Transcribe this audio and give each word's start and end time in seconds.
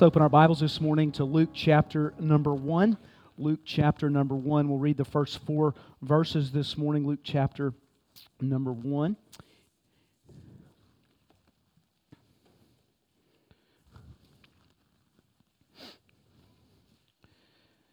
Let's 0.00 0.06
open 0.06 0.22
our 0.22 0.30
Bibles 0.30 0.60
this 0.60 0.80
morning 0.80 1.12
to 1.12 1.24
Luke 1.24 1.50
chapter 1.52 2.14
number 2.18 2.54
1. 2.54 2.96
Luke 3.36 3.60
chapter 3.66 4.08
number 4.08 4.34
1. 4.34 4.66
We'll 4.66 4.78
read 4.78 4.96
the 4.96 5.04
first 5.04 5.44
four 5.44 5.74
verses 6.00 6.52
this 6.52 6.78
morning. 6.78 7.06
Luke 7.06 7.20
chapter 7.22 7.74
number 8.40 8.72
1. 8.72 9.14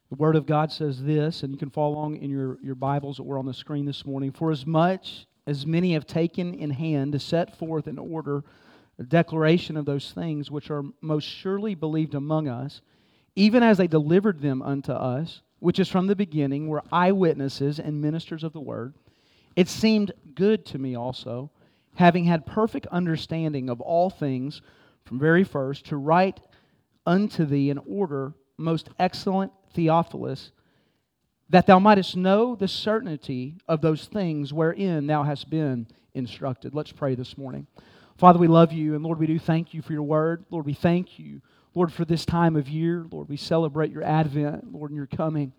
The 0.10 0.16
Word 0.16 0.38
of 0.38 0.46
God 0.46 0.72
says 0.72 1.04
this, 1.04 1.44
and 1.44 1.52
you 1.52 1.58
can 1.58 1.70
follow 1.70 1.96
along 1.96 2.16
in 2.16 2.30
your, 2.30 2.58
your 2.64 2.76
Bibles 2.76 3.18
that 3.18 3.24
were 3.24 3.38
on 3.38 3.46
the 3.46 3.54
screen 3.54 3.84
this 3.84 4.06
morning. 4.06 4.32
For 4.32 4.50
as 4.50 4.66
much 4.66 5.28
as 5.46 5.66
many 5.66 5.92
have 5.92 6.08
taken 6.08 6.54
in 6.54 6.70
hand 6.70 7.12
to 7.12 7.20
set 7.20 7.58
forth 7.58 7.86
in 7.86 8.00
order 8.00 8.46
a 9.00 9.04
declaration 9.04 9.78
of 9.78 9.86
those 9.86 10.12
things 10.12 10.50
which 10.50 10.72
are 10.72 10.84
most 11.02 11.26
surely 11.26 11.76
believed 11.76 12.16
among 12.16 12.48
us, 12.48 12.82
even 13.36 13.62
as 13.62 13.78
they 13.78 13.88
delivered 13.88 14.42
them 14.42 14.62
unto 14.62 14.92
us, 14.92 15.42
which 15.60 15.80
is 15.80 15.88
from 15.88 16.08
the 16.08 16.16
beginning, 16.16 16.68
were 16.68 16.84
eyewitnesses 16.92 17.80
and 17.80 18.02
ministers 18.02 18.44
of 18.44 18.54
the 18.54 18.60
word, 18.60 18.94
it 19.56 19.68
seemed 19.68 20.12
good 20.36 20.66
to 20.68 20.78
me 20.78 20.96
also, 20.96 21.50
having 21.96 22.26
had 22.26 22.46
perfect 22.46 22.86
understanding 22.88 23.70
of 23.70 23.82
all 23.82 24.10
things 24.10 24.62
from 25.04 25.20
very 25.20 25.44
first, 25.44 25.86
to 25.86 25.98
write 25.98 26.40
unto 27.06 27.46
thee 27.46 27.70
in 27.70 27.78
order, 27.80 28.34
most 28.58 28.90
excellent 29.00 29.52
Theophilus, 29.74 30.52
that 31.50 31.66
thou 31.66 31.80
mightest 31.80 32.18
know 32.18 32.56
the 32.56 32.68
certainty 32.68 33.56
of 33.68 33.82
those 33.82 34.06
things 34.06 34.52
wherein 34.52 35.08
thou 35.08 35.24
hast 35.24 35.50
been 35.50 35.88
instructed. 36.14 36.76
Let's 36.76 36.92
pray 36.92 37.16
this 37.16 37.38
morning. 37.38 37.68
Father, 38.18 38.40
we 38.40 38.48
love 38.48 38.74
you, 38.74 38.96
and 38.96 39.04
Lord, 39.04 39.20
we 39.20 39.28
do 39.28 39.38
thank 39.38 39.76
you 39.76 39.84
for 39.84 39.94
your 39.94 40.02
word. 40.02 40.44
Lord, 40.50 40.66
we 40.66 40.74
thank 40.74 41.20
you, 41.20 41.40
Lord, 41.76 41.94
for 41.94 42.04
this 42.04 42.26
time 42.26 42.56
of 42.56 42.68
year. 42.68 43.06
Lord, 43.12 43.30
we 43.30 43.38
celebrate 43.38 43.92
your 43.92 44.02
advent, 44.02 44.74
Lord, 44.74 44.90
and 44.90 44.98
your 44.98 45.06
coming. 45.06 45.54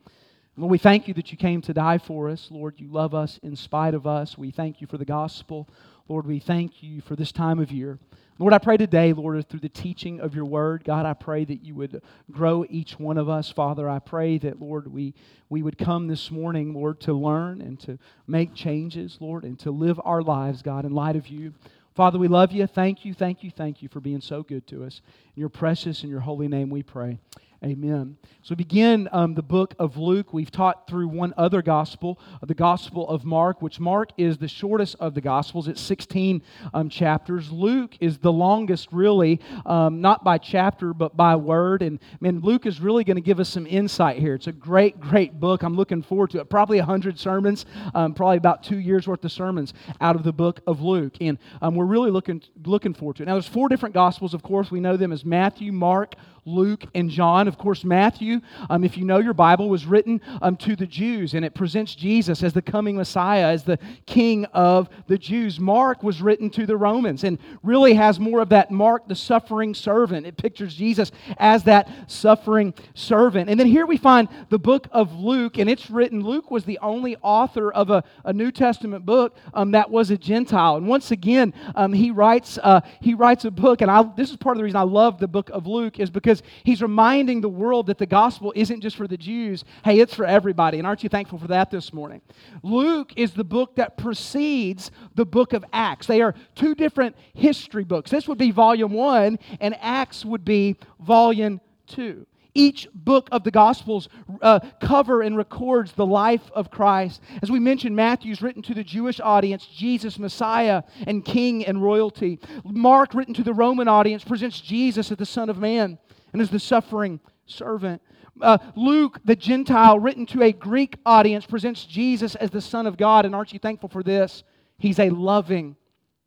Lord, 0.56 0.72
we 0.72 0.78
thank 0.78 1.06
you 1.06 1.14
that 1.14 1.30
you 1.30 1.38
came 1.38 1.62
to 1.62 1.72
die 1.72 1.98
for 1.98 2.28
us. 2.28 2.48
Lord, 2.50 2.74
you 2.78 2.88
love 2.88 3.14
us 3.14 3.38
in 3.44 3.54
spite 3.54 3.94
of 3.94 4.08
us. 4.08 4.36
We 4.36 4.50
thank 4.50 4.80
you 4.80 4.88
for 4.88 4.98
the 4.98 5.04
gospel. 5.04 5.68
Lord, 6.08 6.26
we 6.26 6.40
thank 6.40 6.82
you 6.82 7.00
for 7.00 7.14
this 7.14 7.30
time 7.30 7.60
of 7.60 7.70
year. 7.70 8.00
Lord, 8.40 8.52
I 8.52 8.58
pray 8.58 8.76
today, 8.76 9.12
Lord, 9.12 9.48
through 9.48 9.60
the 9.60 9.68
teaching 9.68 10.18
of 10.20 10.34
your 10.34 10.44
word, 10.44 10.82
God, 10.82 11.06
I 11.06 11.14
pray 11.14 11.44
that 11.44 11.62
you 11.64 11.76
would 11.76 12.02
grow 12.30 12.64
each 12.68 12.98
one 12.98 13.18
of 13.18 13.28
us. 13.28 13.52
Father, 13.52 13.88
I 13.88 14.00
pray 14.00 14.38
that, 14.38 14.60
Lord, 14.60 14.92
we, 14.92 15.14
we 15.48 15.62
would 15.62 15.78
come 15.78 16.08
this 16.08 16.30
morning, 16.30 16.72
Lord, 16.72 17.00
to 17.02 17.12
learn 17.12 17.60
and 17.60 17.78
to 17.80 17.98
make 18.26 18.54
changes, 18.54 19.18
Lord, 19.20 19.44
and 19.44 19.58
to 19.60 19.70
live 19.70 20.00
our 20.04 20.22
lives, 20.22 20.62
God, 20.62 20.84
in 20.84 20.92
light 20.92 21.14
of 21.14 21.28
you. 21.28 21.54
Father, 21.98 22.16
we 22.16 22.28
love 22.28 22.52
you. 22.52 22.64
Thank 22.68 23.04
you, 23.04 23.12
thank 23.12 23.42
you, 23.42 23.50
thank 23.50 23.82
you 23.82 23.88
for 23.88 23.98
being 23.98 24.20
so 24.20 24.44
good 24.44 24.68
to 24.68 24.84
us. 24.84 25.02
In 25.34 25.40
your 25.40 25.48
precious 25.48 26.02
and 26.02 26.10
your 26.12 26.20
holy 26.20 26.46
name 26.46 26.70
we 26.70 26.84
pray. 26.84 27.18
Amen. 27.64 28.16
So 28.42 28.52
we 28.52 28.56
begin 28.56 29.08
um, 29.10 29.34
the 29.34 29.42
book 29.42 29.74
of 29.80 29.96
Luke. 29.96 30.32
We've 30.32 30.50
taught 30.50 30.86
through 30.86 31.08
one 31.08 31.34
other 31.36 31.60
gospel, 31.60 32.20
the 32.40 32.54
Gospel 32.54 33.08
of 33.08 33.24
Mark, 33.24 33.60
which 33.60 33.80
Mark 33.80 34.10
is 34.16 34.38
the 34.38 34.46
shortest 34.46 34.94
of 35.00 35.14
the 35.14 35.20
Gospels. 35.20 35.66
It's 35.66 35.80
16 35.80 36.40
um, 36.72 36.88
chapters. 36.88 37.50
Luke 37.50 37.96
is 37.98 38.18
the 38.18 38.32
longest, 38.32 38.90
really, 38.92 39.40
um, 39.66 40.00
not 40.00 40.22
by 40.22 40.38
chapter, 40.38 40.94
but 40.94 41.16
by 41.16 41.34
word. 41.34 41.82
And 41.82 41.98
man, 42.20 42.38
Luke 42.38 42.64
is 42.64 42.80
really 42.80 43.02
going 43.02 43.16
to 43.16 43.20
give 43.20 43.40
us 43.40 43.48
some 43.48 43.66
insight 43.66 44.20
here. 44.20 44.36
It's 44.36 44.46
a 44.46 44.52
great, 44.52 45.00
great 45.00 45.40
book. 45.40 45.64
I'm 45.64 45.74
looking 45.74 46.02
forward 46.02 46.30
to 46.30 46.38
it. 46.38 46.48
Probably 46.48 46.78
100 46.78 47.18
sermons, 47.18 47.66
um, 47.92 48.14
probably 48.14 48.36
about 48.36 48.62
two 48.62 48.78
years 48.78 49.08
worth 49.08 49.24
of 49.24 49.32
sermons 49.32 49.74
out 50.00 50.14
of 50.14 50.22
the 50.22 50.32
book 50.32 50.60
of 50.68 50.80
Luke. 50.80 51.16
And 51.20 51.38
um, 51.60 51.74
we're 51.74 51.86
really 51.86 52.12
looking, 52.12 52.40
looking 52.64 52.94
forward 52.94 53.16
to 53.16 53.24
it. 53.24 53.26
Now, 53.26 53.32
there's 53.32 53.48
four 53.48 53.68
different 53.68 53.96
Gospels, 53.96 54.32
of 54.32 54.44
course. 54.44 54.70
We 54.70 54.78
know 54.78 54.96
them 54.96 55.10
as 55.10 55.24
Matthew, 55.24 55.72
Mark, 55.72 56.14
Luke, 56.48 56.84
and 56.94 57.10
John. 57.10 57.46
Of 57.48 57.58
course, 57.58 57.84
Matthew, 57.84 58.40
um, 58.70 58.84
if 58.84 58.96
you 58.96 59.04
know 59.04 59.18
your 59.18 59.34
Bible, 59.34 59.68
was 59.68 59.86
written 59.86 60.20
um, 60.42 60.56
to 60.56 60.74
the 60.74 60.86
Jews, 60.86 61.34
and 61.34 61.44
it 61.44 61.54
presents 61.54 61.94
Jesus 61.94 62.42
as 62.42 62.52
the 62.52 62.62
coming 62.62 62.96
Messiah, 62.96 63.48
as 63.48 63.64
the 63.64 63.78
King 64.06 64.44
of 64.46 64.88
the 65.06 65.18
Jews. 65.18 65.60
Mark 65.60 66.02
was 66.02 66.22
written 66.22 66.50
to 66.50 66.66
the 66.66 66.76
Romans, 66.76 67.24
and 67.24 67.38
really 67.62 67.94
has 67.94 68.18
more 68.18 68.40
of 68.40 68.48
that 68.48 68.70
Mark, 68.70 69.06
the 69.08 69.14
suffering 69.14 69.74
servant. 69.74 70.26
It 70.26 70.36
pictures 70.36 70.74
Jesus 70.74 71.12
as 71.36 71.64
that 71.64 71.88
suffering 72.06 72.74
servant. 72.94 73.50
And 73.50 73.58
then 73.58 73.66
here 73.66 73.86
we 73.86 73.96
find 73.96 74.28
the 74.48 74.58
book 74.58 74.88
of 74.92 75.14
Luke, 75.14 75.58
and 75.58 75.68
it's 75.68 75.90
written, 75.90 76.22
Luke 76.22 76.50
was 76.50 76.64
the 76.64 76.78
only 76.80 77.16
author 77.22 77.72
of 77.72 77.90
a, 77.90 78.02
a 78.24 78.32
New 78.32 78.50
Testament 78.50 79.04
book 79.04 79.36
um, 79.54 79.72
that 79.72 79.90
was 79.90 80.10
a 80.10 80.16
Gentile. 80.16 80.76
And 80.76 80.86
once 80.86 81.10
again, 81.10 81.52
um, 81.74 81.92
he, 81.92 82.10
writes, 82.10 82.58
uh, 82.62 82.80
he 83.00 83.14
writes 83.14 83.44
a 83.44 83.50
book, 83.50 83.82
and 83.82 83.90
I, 83.90 84.02
this 84.16 84.30
is 84.30 84.36
part 84.36 84.56
of 84.56 84.58
the 84.58 84.64
reason 84.64 84.76
I 84.76 84.82
love 84.82 85.18
the 85.18 85.28
book 85.28 85.50
of 85.50 85.66
Luke, 85.66 86.00
is 86.00 86.10
because 86.10 86.37
because 86.38 86.62
he's 86.64 86.82
reminding 86.82 87.40
the 87.40 87.48
world 87.48 87.86
that 87.86 87.98
the 87.98 88.06
gospel 88.06 88.52
isn't 88.54 88.80
just 88.80 88.96
for 88.96 89.06
the 89.06 89.16
Jews. 89.16 89.64
Hey, 89.84 90.00
it's 90.00 90.14
for 90.14 90.24
everybody. 90.24 90.78
And 90.78 90.86
aren't 90.86 91.02
you 91.02 91.08
thankful 91.08 91.38
for 91.38 91.48
that 91.48 91.70
this 91.70 91.92
morning? 91.92 92.20
Luke 92.62 93.12
is 93.16 93.32
the 93.32 93.44
book 93.44 93.76
that 93.76 93.96
precedes 93.96 94.90
the 95.14 95.26
book 95.26 95.52
of 95.52 95.64
Acts. 95.72 96.06
They 96.06 96.22
are 96.22 96.34
two 96.54 96.74
different 96.74 97.16
history 97.34 97.84
books. 97.84 98.10
This 98.10 98.28
would 98.28 98.38
be 98.38 98.50
volume 98.50 98.92
one, 98.92 99.38
and 99.60 99.76
Acts 99.80 100.24
would 100.24 100.44
be 100.44 100.76
volume 101.00 101.60
two. 101.86 102.26
Each 102.54 102.88
book 102.92 103.28
of 103.30 103.44
the 103.44 103.52
Gospels 103.52 104.08
uh, 104.42 104.58
cover 104.80 105.22
and 105.22 105.36
records 105.36 105.92
the 105.92 106.06
life 106.06 106.50
of 106.54 106.72
Christ. 106.72 107.22
As 107.40 107.52
we 107.52 107.60
mentioned, 107.60 107.94
Matthew's 107.94 108.42
written 108.42 108.62
to 108.62 108.74
the 108.74 108.82
Jewish 108.82 109.20
audience, 109.20 109.64
Jesus, 109.66 110.18
Messiah, 110.18 110.82
and 111.06 111.24
King 111.24 111.64
and 111.64 111.80
royalty. 111.80 112.40
Mark, 112.64 113.14
written 113.14 113.34
to 113.34 113.44
the 113.44 113.54
Roman 113.54 113.86
audience, 113.86 114.24
presents 114.24 114.60
Jesus 114.60 115.12
as 115.12 115.18
the 115.18 115.26
Son 115.26 115.50
of 115.50 115.58
Man 115.58 115.98
and 116.32 116.42
as 116.42 116.50
the 116.50 116.58
suffering 116.58 117.20
servant. 117.46 118.02
Uh, 118.40 118.58
Luke, 118.76 119.18
the 119.24 119.36
Gentile, 119.36 119.98
written 119.98 120.26
to 120.26 120.42
a 120.42 120.52
Greek 120.52 120.96
audience, 121.04 121.44
presents 121.44 121.84
Jesus 121.84 122.34
as 122.36 122.50
the 122.50 122.60
Son 122.60 122.86
of 122.86 122.96
God. 122.96 123.24
And 123.24 123.34
aren't 123.34 123.52
you 123.52 123.58
thankful 123.58 123.88
for 123.88 124.02
this? 124.02 124.44
He's 124.78 124.98
a 124.98 125.10
loving 125.10 125.76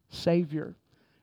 Savior. 0.10 0.76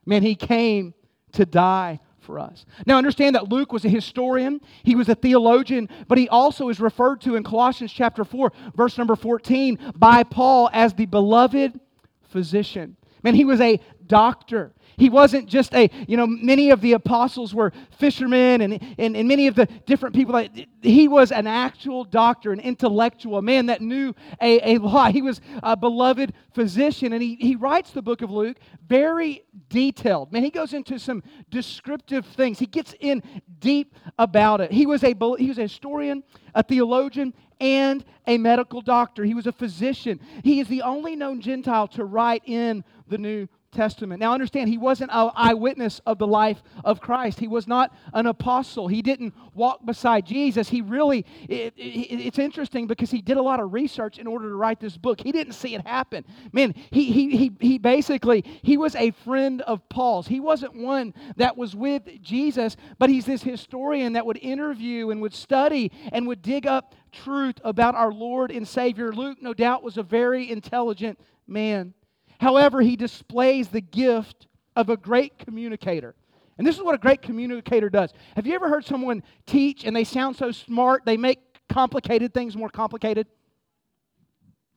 Man, 0.06 0.22
He 0.22 0.34
came 0.34 0.94
to 1.32 1.44
die 1.44 2.00
for 2.20 2.38
us. 2.38 2.66
Now, 2.86 2.98
understand 2.98 3.34
that 3.36 3.48
Luke 3.48 3.72
was 3.72 3.86
a 3.86 3.88
historian, 3.88 4.60
he 4.82 4.94
was 4.94 5.08
a 5.08 5.14
theologian, 5.14 5.88
but 6.08 6.18
he 6.18 6.28
also 6.28 6.68
is 6.68 6.78
referred 6.78 7.22
to 7.22 7.36
in 7.36 7.42
Colossians 7.42 7.90
chapter 7.90 8.22
4, 8.22 8.52
verse 8.76 8.98
number 8.98 9.16
14, 9.16 9.92
by 9.96 10.24
Paul 10.24 10.68
as 10.74 10.92
the 10.92 11.06
beloved 11.06 11.80
physician. 12.28 12.96
Man, 13.22 13.34
he 13.34 13.46
was 13.46 13.62
a 13.62 13.80
doctor. 14.06 14.74
He 14.98 15.08
wasn't 15.08 15.48
just 15.48 15.74
a, 15.74 15.88
you 16.06 16.16
know, 16.16 16.26
many 16.26 16.70
of 16.70 16.80
the 16.80 16.92
apostles 16.92 17.54
were 17.54 17.72
fishermen 17.98 18.60
and, 18.60 18.96
and, 18.98 19.16
and 19.16 19.28
many 19.28 19.46
of 19.46 19.54
the 19.54 19.66
different 19.86 20.14
people. 20.14 20.34
That, 20.34 20.50
he 20.82 21.06
was 21.06 21.30
an 21.30 21.46
actual 21.46 22.04
doctor, 22.04 22.52
an 22.52 22.60
intellectual, 22.60 23.38
a 23.38 23.42
man 23.42 23.66
that 23.66 23.80
knew 23.80 24.14
a, 24.42 24.74
a 24.74 24.78
lot. 24.78 25.12
He 25.12 25.22
was 25.22 25.40
a 25.62 25.76
beloved 25.76 26.32
physician. 26.52 27.12
And 27.12 27.22
he, 27.22 27.36
he 27.36 27.54
writes 27.54 27.92
the 27.92 28.02
book 28.02 28.22
of 28.22 28.30
Luke 28.30 28.56
very 28.86 29.44
detailed. 29.68 30.32
Man, 30.32 30.42
he 30.42 30.50
goes 30.50 30.72
into 30.72 30.98
some 30.98 31.22
descriptive 31.50 32.26
things. 32.26 32.58
He 32.58 32.66
gets 32.66 32.94
in 32.98 33.22
deep 33.60 33.94
about 34.18 34.60
it. 34.60 34.72
He 34.72 34.84
was 34.84 35.04
a, 35.04 35.14
he 35.38 35.48
was 35.48 35.58
a 35.58 35.62
historian, 35.62 36.24
a 36.54 36.62
theologian, 36.62 37.34
and 37.60 38.04
a 38.26 38.38
medical 38.38 38.80
doctor. 38.80 39.24
He 39.24 39.34
was 39.34 39.46
a 39.46 39.52
physician. 39.52 40.20
He 40.42 40.60
is 40.60 40.68
the 40.68 40.82
only 40.82 41.16
known 41.16 41.40
Gentile 41.40 41.88
to 41.88 42.04
write 42.04 42.42
in 42.46 42.84
the 43.08 43.18
New 43.18 43.48
Testament. 43.70 44.20
Now, 44.20 44.32
understand, 44.32 44.70
he 44.70 44.78
wasn't 44.78 45.10
an 45.12 45.30
eyewitness 45.34 46.00
of 46.06 46.18
the 46.18 46.26
life 46.26 46.62
of 46.84 47.00
Christ. 47.00 47.38
He 47.38 47.48
was 47.48 47.66
not 47.66 47.94
an 48.12 48.26
apostle. 48.26 48.88
He 48.88 49.02
didn't 49.02 49.34
walk 49.54 49.84
beside 49.84 50.26
Jesus. 50.26 50.68
He 50.68 50.80
really, 50.80 51.26
it, 51.48 51.74
it, 51.76 51.80
it's 52.26 52.38
interesting 52.38 52.86
because 52.86 53.10
he 53.10 53.20
did 53.20 53.36
a 53.36 53.42
lot 53.42 53.60
of 53.60 53.72
research 53.72 54.18
in 54.18 54.26
order 54.26 54.48
to 54.48 54.54
write 54.54 54.80
this 54.80 54.96
book. 54.96 55.20
He 55.20 55.32
didn't 55.32 55.52
see 55.52 55.74
it 55.74 55.86
happen. 55.86 56.24
Man, 56.52 56.74
he, 56.90 57.12
he, 57.12 57.36
he, 57.36 57.52
he 57.60 57.78
basically, 57.78 58.44
he 58.62 58.76
was 58.76 58.94
a 58.94 59.10
friend 59.10 59.60
of 59.62 59.86
Paul's. 59.88 60.26
He 60.26 60.40
wasn't 60.40 60.74
one 60.74 61.12
that 61.36 61.56
was 61.56 61.76
with 61.76 62.02
Jesus, 62.22 62.76
but 62.98 63.10
he's 63.10 63.26
this 63.26 63.42
historian 63.42 64.14
that 64.14 64.24
would 64.24 64.38
interview 64.38 65.10
and 65.10 65.20
would 65.20 65.34
study 65.34 65.92
and 66.10 66.26
would 66.26 66.42
dig 66.42 66.66
up 66.66 66.94
truth 67.12 67.56
about 67.64 67.94
our 67.94 68.12
Lord 68.12 68.50
and 68.50 68.66
Savior. 68.66 69.12
Luke, 69.12 69.38
no 69.40 69.54
doubt, 69.54 69.82
was 69.82 69.96
a 69.96 70.02
very 70.02 70.50
intelligent 70.50 71.18
man. 71.46 71.94
However, 72.38 72.80
he 72.80 72.96
displays 72.96 73.68
the 73.68 73.80
gift 73.80 74.46
of 74.76 74.90
a 74.90 74.96
great 74.96 75.38
communicator. 75.38 76.14
And 76.56 76.66
this 76.66 76.76
is 76.76 76.82
what 76.82 76.94
a 76.94 76.98
great 76.98 77.22
communicator 77.22 77.88
does. 77.88 78.12
Have 78.34 78.46
you 78.46 78.54
ever 78.54 78.68
heard 78.68 78.84
someone 78.84 79.22
teach 79.46 79.84
and 79.84 79.94
they 79.94 80.04
sound 80.04 80.36
so 80.36 80.50
smart, 80.50 81.04
they 81.04 81.16
make 81.16 81.40
complicated 81.68 82.34
things 82.34 82.56
more 82.56 82.68
complicated? 82.68 83.26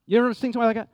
You 0.06 0.20
ever 0.20 0.34
seen 0.34 0.54
somebody 0.54 0.78
like 0.78 0.88
that? 0.88 0.90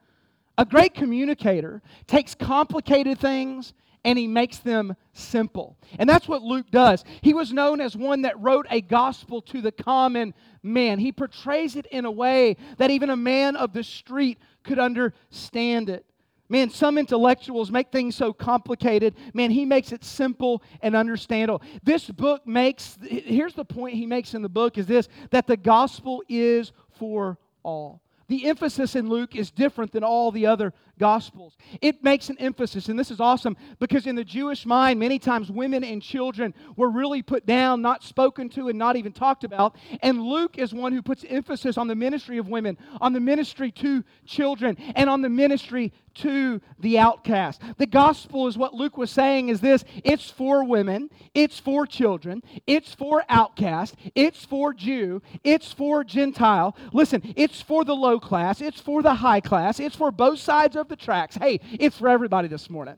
A 0.58 0.66
great 0.66 0.94
communicator 0.94 1.81
takes 2.08 2.36
complicated 2.36 3.19
things 3.19 3.74
and 4.04 4.18
he 4.18 4.28
makes 4.28 4.60
them 4.60 4.96
simple. 5.12 5.78
And 6.00 6.10
that's 6.10 6.28
what 6.28 6.42
Luke 6.42 6.72
does. 6.72 7.04
He 7.22 7.34
was 7.34 7.52
known 7.52 7.81
as 7.81 7.96
one 7.96 8.22
that 8.22 8.40
wrote 8.40 8.66
a 8.69 8.80
gospel 8.80 9.42
to 9.44 9.62
the 9.62 9.72
common 9.72 10.34
man. 10.64 11.00
He 11.00 11.12
portrays 11.12 11.75
it 11.75 11.86
in 11.88 12.06
a 12.06 12.12
way 12.12 12.56
that 12.78 12.90
even 12.90 13.10
a 13.10 13.18
man 13.18 13.56
of 13.56 13.74
the 13.74 13.84
street 13.84 14.40
could 14.64 14.80
understand 14.80 15.90
it. 15.90 16.06
Man, 16.50 16.70
some 16.70 16.98
intellectuals 16.98 17.72
make 17.72 17.92
things 17.92 18.16
so 18.16 18.32
complicated. 18.32 19.16
Man, 19.34 19.52
he 19.52 19.66
makes 19.66 19.92
it 19.92 20.04
simple 20.04 20.64
and 20.82 20.96
understandable. 20.96 21.62
This 21.84 22.10
book 22.10 22.48
makes, 22.48 22.98
here's 23.02 23.54
the 23.54 23.66
point 23.66 23.96
he 23.96 24.06
makes 24.06 24.34
in 24.34 24.42
the 24.42 24.50
book 24.50 24.78
is 24.78 24.88
this 24.88 25.10
that 25.32 25.48
the 25.48 25.58
gospel 25.58 26.24
is 26.30 26.72
for 26.98 27.38
all. 27.64 28.02
The 28.28 28.48
emphasis 28.48 28.96
in 28.96 29.10
Luke 29.10 29.36
is 29.36 29.52
different 29.52 29.92
than 29.92 30.04
all 30.04 30.32
the 30.32 30.46
other 30.46 30.74
Gospels. 30.98 31.58
It 31.82 32.04
makes 32.04 32.30
an 32.30 32.38
emphasis, 32.40 32.90
and 32.90 32.98
this 32.98 33.12
is 33.12 33.20
awesome 33.20 33.58
because 33.80 34.08
in 34.08 34.16
the 34.16 34.24
Jewish 34.24 34.66
mind, 34.66 35.00
many 35.00 35.20
times 35.20 35.52
women 35.52 35.84
and 35.84 36.02
children 36.02 36.54
were 36.76 36.90
really 36.90 37.22
put 37.22 37.46
down, 37.46 37.82
not 37.82 38.04
spoken 38.04 38.50
to, 38.50 38.70
and 38.70 38.78
not 38.78 38.96
even 38.96 39.12
talked 39.12 39.44
about. 39.44 39.76
And 40.02 40.22
Luke 40.22 40.58
is 40.58 40.74
one 40.74 40.94
who 40.94 41.02
puts 41.02 41.26
emphasis 41.28 41.78
on 41.78 41.88
the 41.88 41.96
ministry 41.96 42.38
of 42.38 42.48
women, 42.48 42.78
on 43.02 43.14
the 43.14 43.20
ministry 43.20 43.72
to 43.74 44.04
children, 44.26 44.78
and 44.96 45.10
on 45.10 45.22
the 45.22 45.30
ministry 45.30 45.94
to 46.18 46.62
the 46.80 46.98
outcast. 46.98 47.62
The 47.78 47.86
gospel 47.86 48.48
is 48.48 48.58
what 48.58 48.74
Luke 48.74 48.98
was 48.98 49.12
saying 49.12 49.50
is 49.50 49.62
this 49.62 49.84
it's 50.04 50.30
for 50.30 50.64
women, 50.64 51.10
it's 51.34 51.60
for 51.60 51.86
children, 51.86 52.42
it's 52.66 52.94
for 52.94 53.24
outcast, 53.30 53.96
it's 54.16 54.44
for 54.44 54.74
Jew, 54.74 55.22
it's 55.44 55.72
for 55.72 56.04
Gentile. 56.04 56.76
Listen, 56.92 57.22
it's 57.36 57.62
for 57.62 57.86
the 57.86 57.96
low 57.96 58.20
class, 58.20 58.62
it's 58.62 58.82
for 58.82 59.02
the 59.02 59.16
high 59.16 59.42
class, 59.42 59.80
it's 59.80 59.96
for 59.96 60.12
both 60.12 60.40
sides 60.40 60.76
of 60.76 60.87
the 60.89 60.95
tracks. 60.95 61.36
Hey, 61.36 61.60
it's 61.80 61.98
for 61.98 62.10
everybody 62.10 62.48
this 62.48 62.69
morning. 62.69 62.98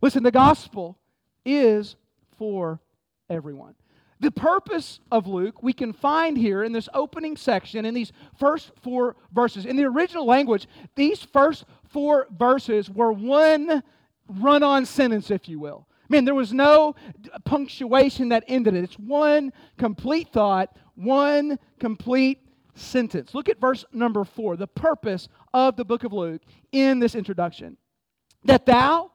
Listen, 0.00 0.22
the 0.22 0.30
gospel 0.30 0.98
is 1.44 1.96
for 2.36 2.80
everyone. 3.30 3.74
The 4.20 4.30
purpose 4.30 5.00
of 5.10 5.26
Luke 5.26 5.62
we 5.62 5.72
can 5.72 5.92
find 5.92 6.36
here 6.36 6.62
in 6.62 6.72
this 6.72 6.88
opening 6.94 7.36
section 7.36 7.84
in 7.84 7.92
these 7.92 8.12
first 8.38 8.70
four 8.82 9.16
verses. 9.32 9.66
In 9.66 9.76
the 9.76 9.84
original 9.84 10.24
language, 10.24 10.68
these 10.94 11.22
first 11.22 11.64
four 11.88 12.28
verses 12.30 12.88
were 12.88 13.12
one 13.12 13.82
run 14.28 14.62
on 14.62 14.86
sentence, 14.86 15.30
if 15.30 15.48
you 15.48 15.58
will. 15.58 15.88
Man, 16.08 16.24
there 16.24 16.34
was 16.34 16.52
no 16.52 16.94
punctuation 17.44 18.28
that 18.28 18.44
ended 18.46 18.74
it. 18.74 18.84
It's 18.84 18.98
one 18.98 19.52
complete 19.78 20.28
thought, 20.28 20.76
one 20.94 21.58
complete 21.80 22.46
sentence. 22.74 23.34
Look 23.34 23.48
at 23.48 23.60
verse 23.60 23.84
number 23.92 24.24
four, 24.24 24.56
the 24.56 24.66
purpose 24.66 25.28
of 25.52 25.76
the 25.76 25.84
book 25.84 26.04
of 26.04 26.12
Luke 26.12 26.42
in 26.70 26.98
this 26.98 27.14
introduction. 27.14 27.76
That 28.44 28.66
thou 28.66 29.12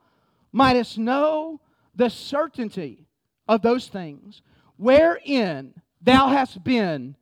mightest 0.52 0.98
know 0.98 1.60
the 1.96 2.10
certainty 2.10 3.08
of 3.48 3.62
those 3.62 3.88
things 3.88 4.42
wherein 4.78 5.74
thou 6.02 6.28
hast 6.28 6.64
been 6.64 7.16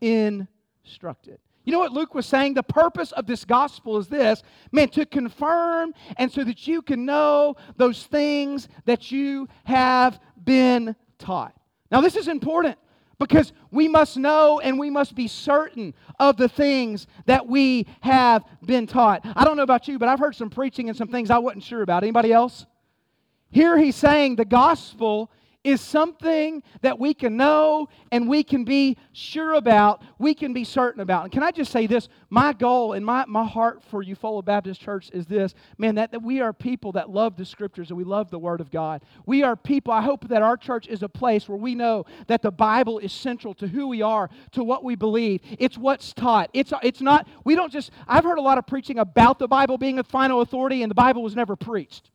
instructed. 0.00 1.38
You 1.64 1.72
know 1.72 1.78
what 1.78 1.92
Luke 1.92 2.14
was 2.14 2.26
saying? 2.26 2.54
The 2.54 2.62
purpose 2.62 3.12
of 3.12 3.26
this 3.26 3.44
gospel 3.44 3.98
is 3.98 4.08
this 4.08 4.42
man, 4.72 4.88
to 4.90 5.06
confirm 5.06 5.94
and 6.16 6.32
so 6.32 6.42
that 6.42 6.66
you 6.66 6.82
can 6.82 7.04
know 7.04 7.54
those 7.76 8.04
things 8.04 8.68
that 8.84 9.12
you 9.12 9.48
have 9.64 10.18
been 10.42 10.96
taught. 11.18 11.54
Now, 11.90 12.00
this 12.00 12.16
is 12.16 12.26
important 12.26 12.78
because 13.26 13.52
we 13.70 13.88
must 13.88 14.16
know 14.16 14.60
and 14.60 14.78
we 14.78 14.90
must 14.90 15.14
be 15.14 15.28
certain 15.28 15.94
of 16.18 16.36
the 16.36 16.48
things 16.48 17.06
that 17.26 17.46
we 17.46 17.86
have 18.00 18.44
been 18.64 18.86
taught. 18.86 19.20
I 19.36 19.44
don't 19.44 19.56
know 19.56 19.62
about 19.62 19.88
you, 19.88 19.98
but 19.98 20.08
I've 20.08 20.18
heard 20.18 20.34
some 20.34 20.50
preaching 20.50 20.88
and 20.88 20.96
some 20.96 21.08
things 21.08 21.30
I 21.30 21.38
wasn't 21.38 21.64
sure 21.64 21.82
about. 21.82 22.02
Anybody 22.02 22.32
else? 22.32 22.66
Here 23.50 23.76
he's 23.78 23.96
saying 23.96 24.36
the 24.36 24.44
gospel 24.44 25.30
is 25.64 25.80
something 25.80 26.62
that 26.80 26.98
we 26.98 27.14
can 27.14 27.36
know 27.36 27.88
and 28.10 28.28
we 28.28 28.42
can 28.42 28.64
be 28.64 28.96
sure 29.12 29.54
about, 29.54 30.02
we 30.18 30.34
can 30.34 30.52
be 30.52 30.64
certain 30.64 31.00
about. 31.00 31.24
And 31.24 31.32
can 31.32 31.42
I 31.42 31.52
just 31.52 31.70
say 31.70 31.86
this? 31.86 32.08
My 32.30 32.52
goal 32.52 32.94
and 32.94 33.06
my, 33.06 33.24
my 33.26 33.44
heart 33.44 33.82
for 33.84 34.04
Eufaula 34.04 34.44
Baptist 34.44 34.80
Church 34.80 35.10
is 35.12 35.26
this 35.26 35.54
man, 35.78 35.94
that, 35.94 36.10
that 36.12 36.22
we 36.22 36.40
are 36.40 36.52
people 36.52 36.92
that 36.92 37.10
love 37.10 37.36
the 37.36 37.44
scriptures 37.44 37.90
and 37.90 37.96
we 37.96 38.04
love 38.04 38.30
the 38.30 38.38
Word 38.38 38.60
of 38.60 38.70
God. 38.70 39.02
We 39.24 39.44
are 39.44 39.54
people, 39.54 39.92
I 39.92 40.02
hope 40.02 40.28
that 40.28 40.42
our 40.42 40.56
church 40.56 40.88
is 40.88 41.02
a 41.02 41.08
place 41.08 41.48
where 41.48 41.58
we 41.58 41.74
know 41.74 42.06
that 42.26 42.42
the 42.42 42.50
Bible 42.50 42.98
is 42.98 43.12
central 43.12 43.54
to 43.54 43.68
who 43.68 43.86
we 43.86 44.02
are, 44.02 44.30
to 44.52 44.64
what 44.64 44.82
we 44.82 44.96
believe. 44.96 45.42
It's 45.58 45.78
what's 45.78 46.12
taught. 46.12 46.50
It's, 46.52 46.72
it's 46.82 47.00
not, 47.00 47.28
we 47.44 47.54
don't 47.54 47.72
just, 47.72 47.92
I've 48.08 48.24
heard 48.24 48.38
a 48.38 48.42
lot 48.42 48.58
of 48.58 48.66
preaching 48.66 48.98
about 48.98 49.38
the 49.38 49.48
Bible 49.48 49.78
being 49.78 50.00
a 50.00 50.04
final 50.04 50.40
authority 50.40 50.82
and 50.82 50.90
the 50.90 50.94
Bible 50.94 51.22
was 51.22 51.36
never 51.36 51.54
preached. 51.54 52.10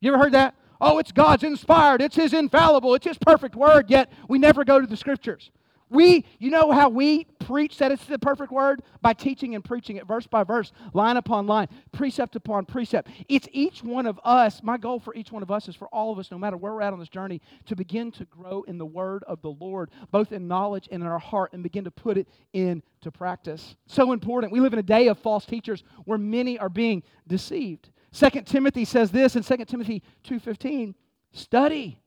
You 0.00 0.12
ever 0.12 0.22
heard 0.22 0.32
that? 0.32 0.54
Oh, 0.82 0.98
it's 0.98 1.12
God's 1.12 1.44
inspired, 1.44 2.02
it's 2.02 2.16
His 2.16 2.34
infallible, 2.34 2.94
it's 2.94 3.06
His 3.06 3.16
perfect 3.18 3.54
word, 3.54 3.88
yet 3.88 4.12
we 4.28 4.38
never 4.38 4.64
go 4.64 4.80
to 4.80 4.86
the 4.86 4.96
scriptures. 4.96 5.50
We, 5.92 6.24
you 6.38 6.50
know 6.50 6.72
how 6.72 6.88
we 6.88 7.24
preach 7.38 7.76
that 7.78 7.92
it's 7.92 8.06
the 8.06 8.18
perfect 8.18 8.50
word? 8.50 8.82
By 9.02 9.12
teaching 9.12 9.54
and 9.54 9.62
preaching 9.62 9.96
it 9.96 10.06
verse 10.06 10.26
by 10.26 10.42
verse, 10.42 10.72
line 10.94 11.18
upon 11.18 11.46
line, 11.46 11.68
precept 11.92 12.34
upon 12.34 12.64
precept. 12.64 13.10
It's 13.28 13.46
each 13.52 13.82
one 13.82 14.06
of 14.06 14.18
us, 14.24 14.62
my 14.62 14.78
goal 14.78 14.98
for 15.00 15.14
each 15.14 15.30
one 15.30 15.42
of 15.42 15.50
us 15.50 15.68
is 15.68 15.76
for 15.76 15.88
all 15.88 16.10
of 16.10 16.18
us, 16.18 16.30
no 16.30 16.38
matter 16.38 16.56
where 16.56 16.72
we're 16.72 16.80
at 16.80 16.94
on 16.94 16.98
this 16.98 17.10
journey, 17.10 17.42
to 17.66 17.76
begin 17.76 18.10
to 18.12 18.24
grow 18.24 18.62
in 18.62 18.78
the 18.78 18.86
word 18.86 19.22
of 19.24 19.42
the 19.42 19.50
Lord, 19.50 19.90
both 20.10 20.32
in 20.32 20.48
knowledge 20.48 20.88
and 20.90 21.02
in 21.02 21.08
our 21.08 21.18
heart, 21.18 21.52
and 21.52 21.62
begin 21.62 21.84
to 21.84 21.90
put 21.90 22.16
it 22.16 22.26
into 22.54 23.10
practice. 23.12 23.76
So 23.86 24.12
important. 24.12 24.50
We 24.50 24.60
live 24.60 24.72
in 24.72 24.78
a 24.78 24.82
day 24.82 25.08
of 25.08 25.18
false 25.18 25.44
teachers 25.44 25.84
where 26.06 26.18
many 26.18 26.58
are 26.58 26.70
being 26.70 27.02
deceived. 27.28 27.90
Second 28.12 28.46
Timothy 28.46 28.84
says 28.84 29.10
this 29.10 29.34
in 29.36 29.42
2 29.42 29.64
Timothy 29.64 30.02
2:15, 30.24 30.94
study 31.32 31.98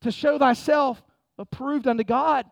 to 0.00 0.10
show 0.10 0.38
thyself 0.38 1.02
approved 1.38 1.86
unto 1.86 2.04
God, 2.04 2.46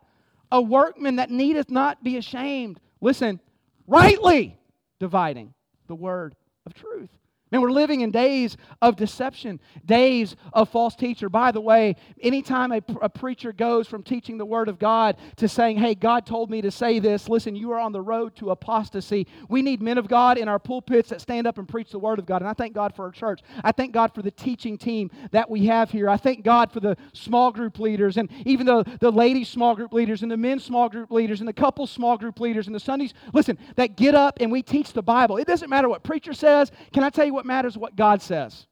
a 0.51 0.61
workman 0.61 1.17
that 1.17 1.29
needeth 1.29 1.69
not 1.69 2.03
be 2.03 2.17
ashamed. 2.17 2.79
Listen, 3.01 3.39
rightly 3.85 4.57
dividing 4.99 5.53
the 5.87 5.95
word 5.95 6.35
of 6.65 6.73
truth. 6.73 7.09
Man, 7.51 7.59
we're 7.59 7.71
living 7.71 7.99
in 7.99 8.11
days 8.11 8.55
of 8.81 8.95
deception, 8.95 9.59
days 9.85 10.37
of 10.53 10.69
false 10.69 10.95
teacher. 10.95 11.27
By 11.27 11.51
the 11.51 11.59
way, 11.59 11.97
anytime 12.21 12.71
a, 12.71 12.81
a, 13.01 13.09
preacher 13.09 13.51
goes 13.51 13.89
from 13.89 14.03
teaching 14.03 14.37
the 14.37 14.45
Word 14.45 14.69
of 14.69 14.79
God 14.79 15.17
to 15.35 15.49
saying, 15.49 15.77
hey, 15.77 15.93
God 15.93 16.25
told 16.25 16.49
me 16.49 16.61
to 16.61 16.71
say 16.71 16.99
this, 16.99 17.27
listen, 17.27 17.53
you 17.53 17.71
are 17.71 17.79
on 17.79 17.91
the 17.91 18.01
road 18.01 18.37
to 18.37 18.51
apostasy. 18.51 19.27
We 19.49 19.61
need 19.61 19.81
men 19.81 19.97
of 19.97 20.07
God 20.07 20.37
in 20.37 20.47
our 20.47 20.59
pulpits 20.59 21.09
that 21.09 21.19
stand 21.19 21.45
up 21.45 21.57
and 21.57 21.67
preach 21.67 21.91
the 21.91 21.99
Word 21.99 22.19
of 22.19 22.25
God. 22.25 22.41
And 22.41 22.47
I 22.47 22.53
thank 22.53 22.73
God 22.73 22.95
for 22.95 23.03
our 23.03 23.11
church. 23.11 23.41
I 23.65 23.73
thank 23.73 23.91
God 23.91 24.15
for 24.15 24.21
the 24.21 24.31
teaching 24.31 24.77
team 24.77 25.11
that 25.31 25.49
we 25.49 25.65
have 25.65 25.91
here. 25.91 26.09
I 26.09 26.15
thank 26.15 26.45
God 26.45 26.71
for 26.71 26.79
the 26.79 26.95
small 27.11 27.51
group 27.51 27.79
leaders 27.79 28.15
and 28.15 28.31
even 28.45 28.65
the, 28.65 28.85
the 29.01 29.11
ladies' 29.11 29.49
small 29.49 29.75
group 29.75 29.91
leaders 29.91 30.21
and 30.21 30.31
the 30.31 30.37
men's 30.37 30.63
small 30.63 30.87
group 30.87 31.11
leaders 31.11 31.41
and 31.41 31.49
the 31.49 31.53
couple 31.53 31.85
small 31.85 32.17
group 32.17 32.39
leaders 32.39 32.67
and 32.67 32.75
the 32.75 32.79
Sundays, 32.79 33.13
listen, 33.33 33.57
that 33.75 33.97
get 33.97 34.15
up 34.15 34.37
and 34.39 34.49
we 34.49 34.61
teach 34.63 34.93
the 34.93 35.03
Bible. 35.03 35.35
It 35.35 35.47
doesn't 35.47 35.69
matter 35.69 35.89
what 35.89 36.01
preacher 36.01 36.31
says. 36.31 36.71
Can 36.93 37.03
I 37.03 37.09
tell 37.09 37.25
you 37.25 37.33
what 37.33 37.40
what 37.41 37.47
matters 37.47 37.75
what 37.75 37.95
God 37.95 38.21
says. 38.21 38.67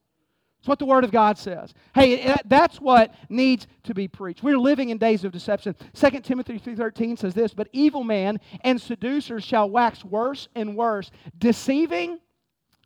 It's 0.60 0.68
what 0.68 0.78
the 0.78 0.86
Word 0.86 1.04
of 1.04 1.12
God 1.12 1.38
says. 1.38 1.74
Hey, 1.96 2.36
that's 2.46 2.80
what 2.80 3.16
needs 3.30 3.66
to 3.84 3.96
be 3.96 4.08
preached. 4.08 4.44
We're 4.44 4.60
living 4.60 4.90
in 4.90 4.98
days 4.98 5.24
of 5.24 5.32
deception. 5.32 5.76
2 5.94 6.10
Timothy 6.20 6.60
3.13 6.60 7.18
says 7.18 7.34
this, 7.34 7.54
But 7.54 7.70
evil 7.72 8.04
man 8.04 8.40
and 8.62 8.80
seducers 8.80 9.44
shall 9.44 9.70
wax 9.70 10.06
worse 10.06 10.50
and 10.54 10.76
worse, 10.76 11.10
deceiving 11.38 12.20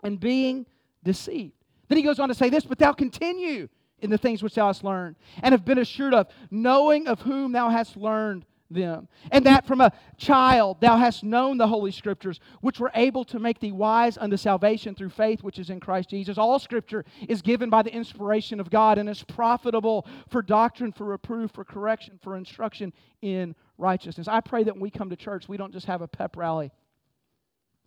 and 0.03 0.19
being 0.19 0.67
deceived. 1.03 1.53
Then 1.89 1.97
he 1.97 2.03
goes 2.03 2.19
on 2.19 2.29
to 2.29 2.35
say 2.35 2.49
this, 2.49 2.63
But 2.63 2.77
thou 2.77 2.93
continue 2.93 3.67
in 3.99 4.09
the 4.09 4.17
things 4.17 4.41
which 4.41 4.55
thou 4.55 4.67
hast 4.67 4.83
learned, 4.83 5.17
and 5.41 5.51
have 5.51 5.65
been 5.65 5.79
assured 5.79 6.13
of, 6.13 6.27
knowing 6.51 7.07
of 7.07 7.21
whom 7.21 7.51
thou 7.51 7.69
hast 7.69 7.97
learned 7.97 8.45
them. 8.73 9.07
And 9.31 9.45
that 9.45 9.65
from 9.65 9.81
a 9.81 9.91
child 10.17 10.81
thou 10.81 10.97
hast 10.97 11.23
known 11.23 11.57
the 11.57 11.67
Holy 11.67 11.91
Scriptures, 11.91 12.39
which 12.61 12.79
were 12.79 12.91
able 12.95 13.23
to 13.25 13.39
make 13.39 13.59
thee 13.59 13.71
wise 13.71 14.17
unto 14.17 14.37
salvation 14.37 14.95
through 14.95 15.09
faith 15.09 15.43
which 15.43 15.59
is 15.59 15.69
in 15.69 15.79
Christ 15.79 16.09
Jesus. 16.09 16.37
All 16.37 16.59
Scripture 16.59 17.05
is 17.27 17.41
given 17.41 17.69
by 17.69 17.83
the 17.83 17.93
inspiration 17.93 18.59
of 18.59 18.69
God 18.69 18.97
and 18.97 19.09
is 19.09 19.23
profitable 19.23 20.05
for 20.29 20.41
doctrine, 20.41 20.91
for 20.91 21.05
reproof, 21.05 21.51
for 21.51 21.63
correction, 21.63 22.19
for 22.21 22.35
instruction 22.35 22.93
in 23.21 23.55
righteousness. 23.77 24.27
I 24.27 24.41
pray 24.41 24.63
that 24.63 24.73
when 24.73 24.81
we 24.81 24.89
come 24.89 25.09
to 25.09 25.15
church, 25.15 25.47
we 25.47 25.57
don't 25.57 25.73
just 25.73 25.85
have 25.85 26.01
a 26.01 26.07
pep 26.07 26.35
rally. 26.35 26.71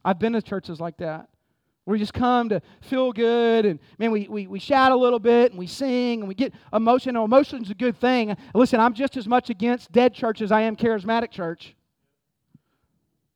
I've 0.05 0.19
been 0.19 0.35
to 0.35 0.43
churches 0.43 0.81
like 0.81 0.99
that. 0.99 1.29
We 1.87 2.01
just 2.01 2.15
come 2.15 2.49
to 2.49 2.61
feel 2.81 3.13
good 3.13 3.65
and 3.65 3.79
man, 3.99 4.11
we, 4.11 4.27
we, 4.29 4.49
we 4.49 4.59
shout 4.59 4.91
a 4.91 4.97
little 4.97 5.21
bit 5.21 5.53
and 5.53 5.59
we 5.59 5.69
sing 5.69 6.21
and 6.21 6.29
we 6.29 6.35
get 6.35 6.53
emotion. 6.73 7.15
Emotion's 7.15 7.71
a 7.71 7.75
good 7.75 7.97
thing. 7.97 8.37
Listen, 8.55 8.81
I'm 8.81 8.93
just 8.93 9.17
as 9.17 9.29
much 9.29 9.51
against 9.51 9.93
dead 9.93 10.13
church 10.13 10.43
as 10.43 10.51
I 10.51 10.63
am 10.63 10.75
charismatic 10.75 11.31
church. 11.31 11.76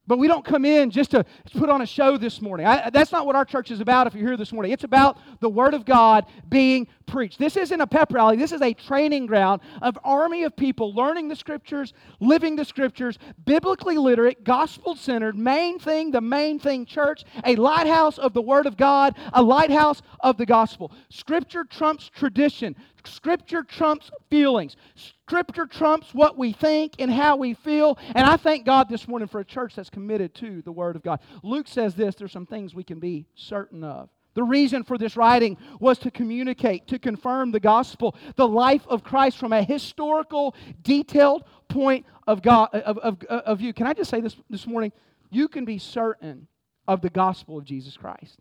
But 0.07 0.19
we 0.19 0.27
don't 0.27 0.45
come 0.45 0.65
in 0.65 0.91
just 0.91 1.13
to 1.13 1.25
put 1.57 1.71
on 1.71 1.83
a 1.83 1.87
show 1.87 2.17
this 2.17 2.43
morning. 2.43 2.67
I, 2.67 2.91
that's 2.91 3.13
not 3.13 3.27
what 3.27 3.37
our 3.37 3.45
church 3.45 3.71
is 3.71 3.81
about 3.81 4.09
if 4.09 4.15
you're 4.15 4.27
here 4.27 4.37
this 4.37 4.53
morning. 4.53 4.73
It's 4.73 4.83
about 4.83 5.19
the 5.41 5.49
Word 5.49 5.73
of 5.73 5.85
God 5.85 6.27
being 6.49 6.89
preached. 7.07 7.39
This 7.39 7.57
isn't 7.57 7.81
a 7.81 7.87
pep 7.87 8.13
rally. 8.13 8.37
This 8.37 8.51
is 8.51 8.61
a 8.61 8.73
training 8.73 9.27
ground 9.27 9.61
of 9.83 9.97
army 10.03 10.43
of 10.43 10.57
people 10.57 10.93
learning 10.95 11.29
the 11.29 11.37
Scriptures, 11.37 11.93
living 12.19 12.57
the 12.57 12.65
Scriptures, 12.65 13.19
biblically 13.45 13.99
literate, 13.99 14.43
gospel-centered, 14.43 15.37
main 15.37 15.79
thing, 15.79 16.11
the 16.11 16.21
main 16.21 16.59
thing 16.59 16.87
church, 16.87 17.23
a 17.45 17.55
lighthouse 17.55 18.19
of 18.19 18.33
the 18.33 18.43
Word 18.43 18.67
of 18.67 18.77
God, 18.77 19.17
a 19.33 19.43
lighthouse 19.43 20.03
of 20.21 20.39
the 20.39 20.47
gospel. 20.47 20.93
Scripture 21.11 21.63
trumps 21.63 22.09
tradition. 22.09 22.75
Scripture 23.05 23.63
trumps 23.63 24.11
feelings. 24.29 24.77
Scripture 24.95 25.67
trumps 25.67 26.13
what 26.15 26.37
we 26.37 26.53
think 26.53 26.95
and 26.99 27.11
how 27.11 27.37
we 27.37 27.55
feel. 27.55 27.99
And 28.15 28.27
I 28.27 28.37
thank 28.37 28.65
God 28.65 28.89
this 28.89 29.07
morning 29.09 29.29
for 29.29 29.41
a 29.41 29.45
church 29.45 29.75
that's 29.75 29.91
committed 29.91 30.35
to 30.37 30.63
the 30.63 30.73
Word 30.73 30.97
of 30.97 31.03
God. 31.03 31.21
Luke 31.43 31.69
says 31.69 31.95
this 31.95 32.15
there's 32.15 32.33
some 32.33 32.47
things 32.47 32.75
we 32.75 32.85
can 32.85 32.99
be 32.99 33.27
certain 33.35 33.85
of. 33.85 34.09
The 34.35 34.43
reason 34.45 34.85
for 34.85 34.97
this 34.97 35.17
writing 35.17 35.57
was 35.81 35.99
to 36.01 36.11
communicate, 36.11 36.87
to 36.89 36.99
confirm 36.99 37.51
the 37.51 37.61
gospel, 37.61 38.15
the 38.37 38.47
life 38.47 38.87
of 38.89 39.03
Christ 39.03 39.39
from 39.39 39.53
a 39.53 39.63
historical, 39.63 40.55
detailed 40.83 41.45
point 41.69 42.07
of, 42.27 42.43
God, 42.43 42.69
of, 42.73 42.99
of, 42.99 43.23
of 43.25 43.59
view. 43.59 43.73
Can 43.73 43.87
I 43.87 43.93
just 43.93 44.11
say 44.11 44.21
this 44.21 44.37
this 44.49 44.67
morning? 44.67 44.93
You 45.31 45.49
can 45.49 45.65
be 45.65 45.79
certain 45.79 46.47
of 46.87 47.01
the 47.01 47.11
gospel 47.11 47.59
of 47.59 47.65
Jesus 47.65 47.97
Christ. 47.97 48.39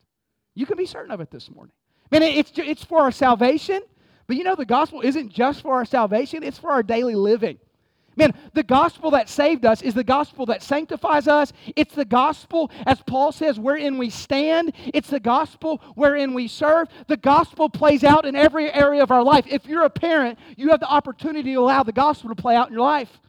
You 0.55 0.65
can 0.65 0.77
be 0.77 0.85
certain 0.85 1.11
of 1.11 1.21
it 1.21 1.31
this 1.31 1.49
morning. 1.49 1.73
Man, 2.11 2.23
it's, 2.23 2.51
it's 2.55 2.83
for 2.83 2.99
our 3.01 3.11
salvation, 3.11 3.81
but 4.29 4.37
you 4.37 4.43
know 4.43 4.53
the 4.53 4.63
gospel 4.63 5.01
isn't 5.01 5.29
just 5.29 5.63
for 5.63 5.73
our 5.73 5.85
salvation, 5.85 6.43
it's 6.43 6.59
for 6.59 6.69
our 6.69 6.83
daily 6.83 7.15
living. 7.15 7.57
Man, 8.15 8.35
the 8.53 8.61
gospel 8.61 9.09
that 9.11 9.27
saved 9.27 9.65
us 9.65 9.81
is 9.81 9.95
the 9.95 10.03
gospel 10.03 10.45
that 10.45 10.61
sanctifies 10.61 11.27
us. 11.27 11.51
It's 11.75 11.95
the 11.95 12.05
gospel, 12.05 12.69
as 12.85 13.01
Paul 13.01 13.31
says, 13.31 13.59
wherein 13.59 13.97
we 13.97 14.11
stand. 14.11 14.73
It's 14.93 15.09
the 15.09 15.19
gospel 15.19 15.81
wherein 15.95 16.35
we 16.35 16.47
serve. 16.47 16.89
The 17.07 17.17
gospel 17.17 17.69
plays 17.69 18.03
out 18.03 18.27
in 18.27 18.35
every 18.35 18.71
area 18.71 19.01
of 19.01 19.09
our 19.09 19.23
life. 19.23 19.45
If 19.47 19.65
you're 19.65 19.85
a 19.85 19.89
parent, 19.89 20.37
you 20.57 20.69
have 20.69 20.79
the 20.79 20.89
opportunity 20.89 21.53
to 21.53 21.59
allow 21.59 21.81
the 21.81 21.91
gospel 21.91 22.29
to 22.29 22.39
play 22.39 22.55
out 22.55 22.67
in 22.67 22.73
your 22.73 22.83
life 22.83 23.19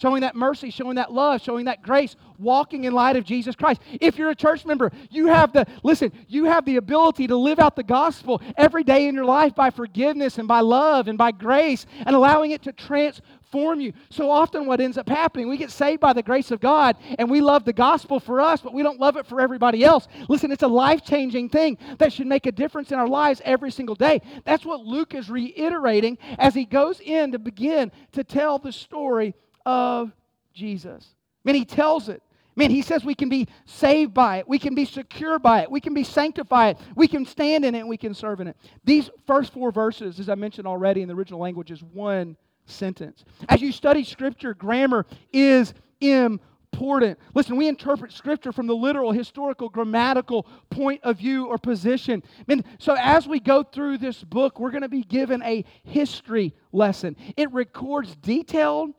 showing 0.00 0.22
that 0.22 0.34
mercy, 0.34 0.70
showing 0.70 0.96
that 0.96 1.12
love, 1.12 1.42
showing 1.42 1.66
that 1.66 1.82
grace, 1.82 2.16
walking 2.38 2.84
in 2.84 2.92
light 2.92 3.16
of 3.16 3.24
Jesus 3.24 3.54
Christ. 3.54 3.82
If 4.00 4.16
you're 4.16 4.30
a 4.30 4.34
church 4.34 4.64
member, 4.64 4.90
you 5.10 5.26
have 5.26 5.52
the, 5.52 5.66
listen, 5.82 6.10
you 6.26 6.44
have 6.44 6.64
the 6.64 6.76
ability 6.76 7.26
to 7.26 7.36
live 7.36 7.58
out 7.58 7.76
the 7.76 7.82
gospel 7.82 8.40
every 8.56 8.82
day 8.82 9.06
in 9.08 9.14
your 9.14 9.26
life 9.26 9.54
by 9.54 9.70
forgiveness 9.70 10.38
and 10.38 10.48
by 10.48 10.60
love 10.60 11.08
and 11.08 11.18
by 11.18 11.32
grace 11.32 11.84
and 12.06 12.16
allowing 12.16 12.52
it 12.52 12.62
to 12.62 12.72
transform 12.72 13.80
you. 13.80 13.92
So 14.08 14.30
often, 14.30 14.64
what 14.64 14.80
ends 14.80 14.96
up 14.96 15.08
happening, 15.08 15.50
we 15.50 15.58
get 15.58 15.70
saved 15.70 16.00
by 16.00 16.14
the 16.14 16.22
grace 16.22 16.50
of 16.50 16.60
God 16.60 16.96
and 17.18 17.30
we 17.30 17.42
love 17.42 17.66
the 17.66 17.74
gospel 17.74 18.20
for 18.20 18.40
us, 18.40 18.62
but 18.62 18.72
we 18.72 18.82
don't 18.82 19.00
love 19.00 19.18
it 19.18 19.26
for 19.26 19.38
everybody 19.38 19.84
else. 19.84 20.08
Listen, 20.30 20.50
it's 20.50 20.62
a 20.62 20.68
life 20.68 21.04
changing 21.04 21.50
thing 21.50 21.76
that 21.98 22.10
should 22.10 22.26
make 22.26 22.46
a 22.46 22.52
difference 22.52 22.90
in 22.90 22.98
our 22.98 23.08
lives 23.08 23.42
every 23.44 23.70
single 23.70 23.96
day. 23.96 24.22
That's 24.46 24.64
what 24.64 24.80
Luke 24.80 25.14
is 25.14 25.28
reiterating 25.28 26.16
as 26.38 26.54
he 26.54 26.64
goes 26.64 27.00
in 27.00 27.32
to 27.32 27.38
begin 27.38 27.92
to 28.12 28.24
tell 28.24 28.58
the 28.58 28.72
story 28.72 29.34
of 29.70 30.10
Jesus. 30.52 31.06
Man, 31.44 31.54
he 31.54 31.64
tells 31.64 32.08
it. 32.08 32.22
Man, 32.56 32.70
he 32.70 32.82
says 32.82 33.04
we 33.04 33.14
can 33.14 33.28
be 33.28 33.46
saved 33.64 34.12
by 34.12 34.38
it. 34.38 34.48
We 34.48 34.58
can 34.58 34.74
be 34.74 34.84
secure 34.84 35.38
by 35.38 35.62
it. 35.62 35.70
We 35.70 35.80
can 35.80 35.94
be 35.94 36.02
sanctified. 36.02 36.78
We 36.96 37.06
can 37.06 37.24
stand 37.24 37.64
in 37.64 37.76
it 37.76 37.78
and 37.78 37.88
we 37.88 37.96
can 37.96 38.12
serve 38.12 38.40
in 38.40 38.48
it. 38.48 38.56
These 38.84 39.08
first 39.26 39.52
four 39.52 39.70
verses, 39.70 40.18
as 40.18 40.28
I 40.28 40.34
mentioned 40.34 40.66
already 40.66 41.02
in 41.02 41.08
the 41.08 41.14
original 41.14 41.38
language, 41.38 41.70
is 41.70 41.82
one 41.82 42.36
sentence. 42.66 43.24
As 43.48 43.62
you 43.62 43.70
study 43.70 44.02
Scripture, 44.02 44.52
grammar 44.52 45.06
is 45.32 45.72
important. 46.00 47.18
Listen, 47.34 47.56
we 47.56 47.68
interpret 47.68 48.12
Scripture 48.12 48.50
from 48.50 48.66
the 48.66 48.74
literal, 48.74 49.12
historical, 49.12 49.68
grammatical 49.68 50.46
point 50.70 51.00
of 51.04 51.16
view 51.16 51.46
or 51.46 51.56
position. 51.56 52.22
Man, 52.48 52.64
so 52.78 52.96
as 52.98 53.28
we 53.28 53.38
go 53.38 53.62
through 53.62 53.98
this 53.98 54.24
book, 54.24 54.58
we're 54.58 54.72
going 54.72 54.82
to 54.82 54.88
be 54.88 55.04
given 55.04 55.40
a 55.42 55.64
history 55.84 56.52
lesson. 56.72 57.16
It 57.36 57.52
records 57.52 58.16
detailed 58.16 58.90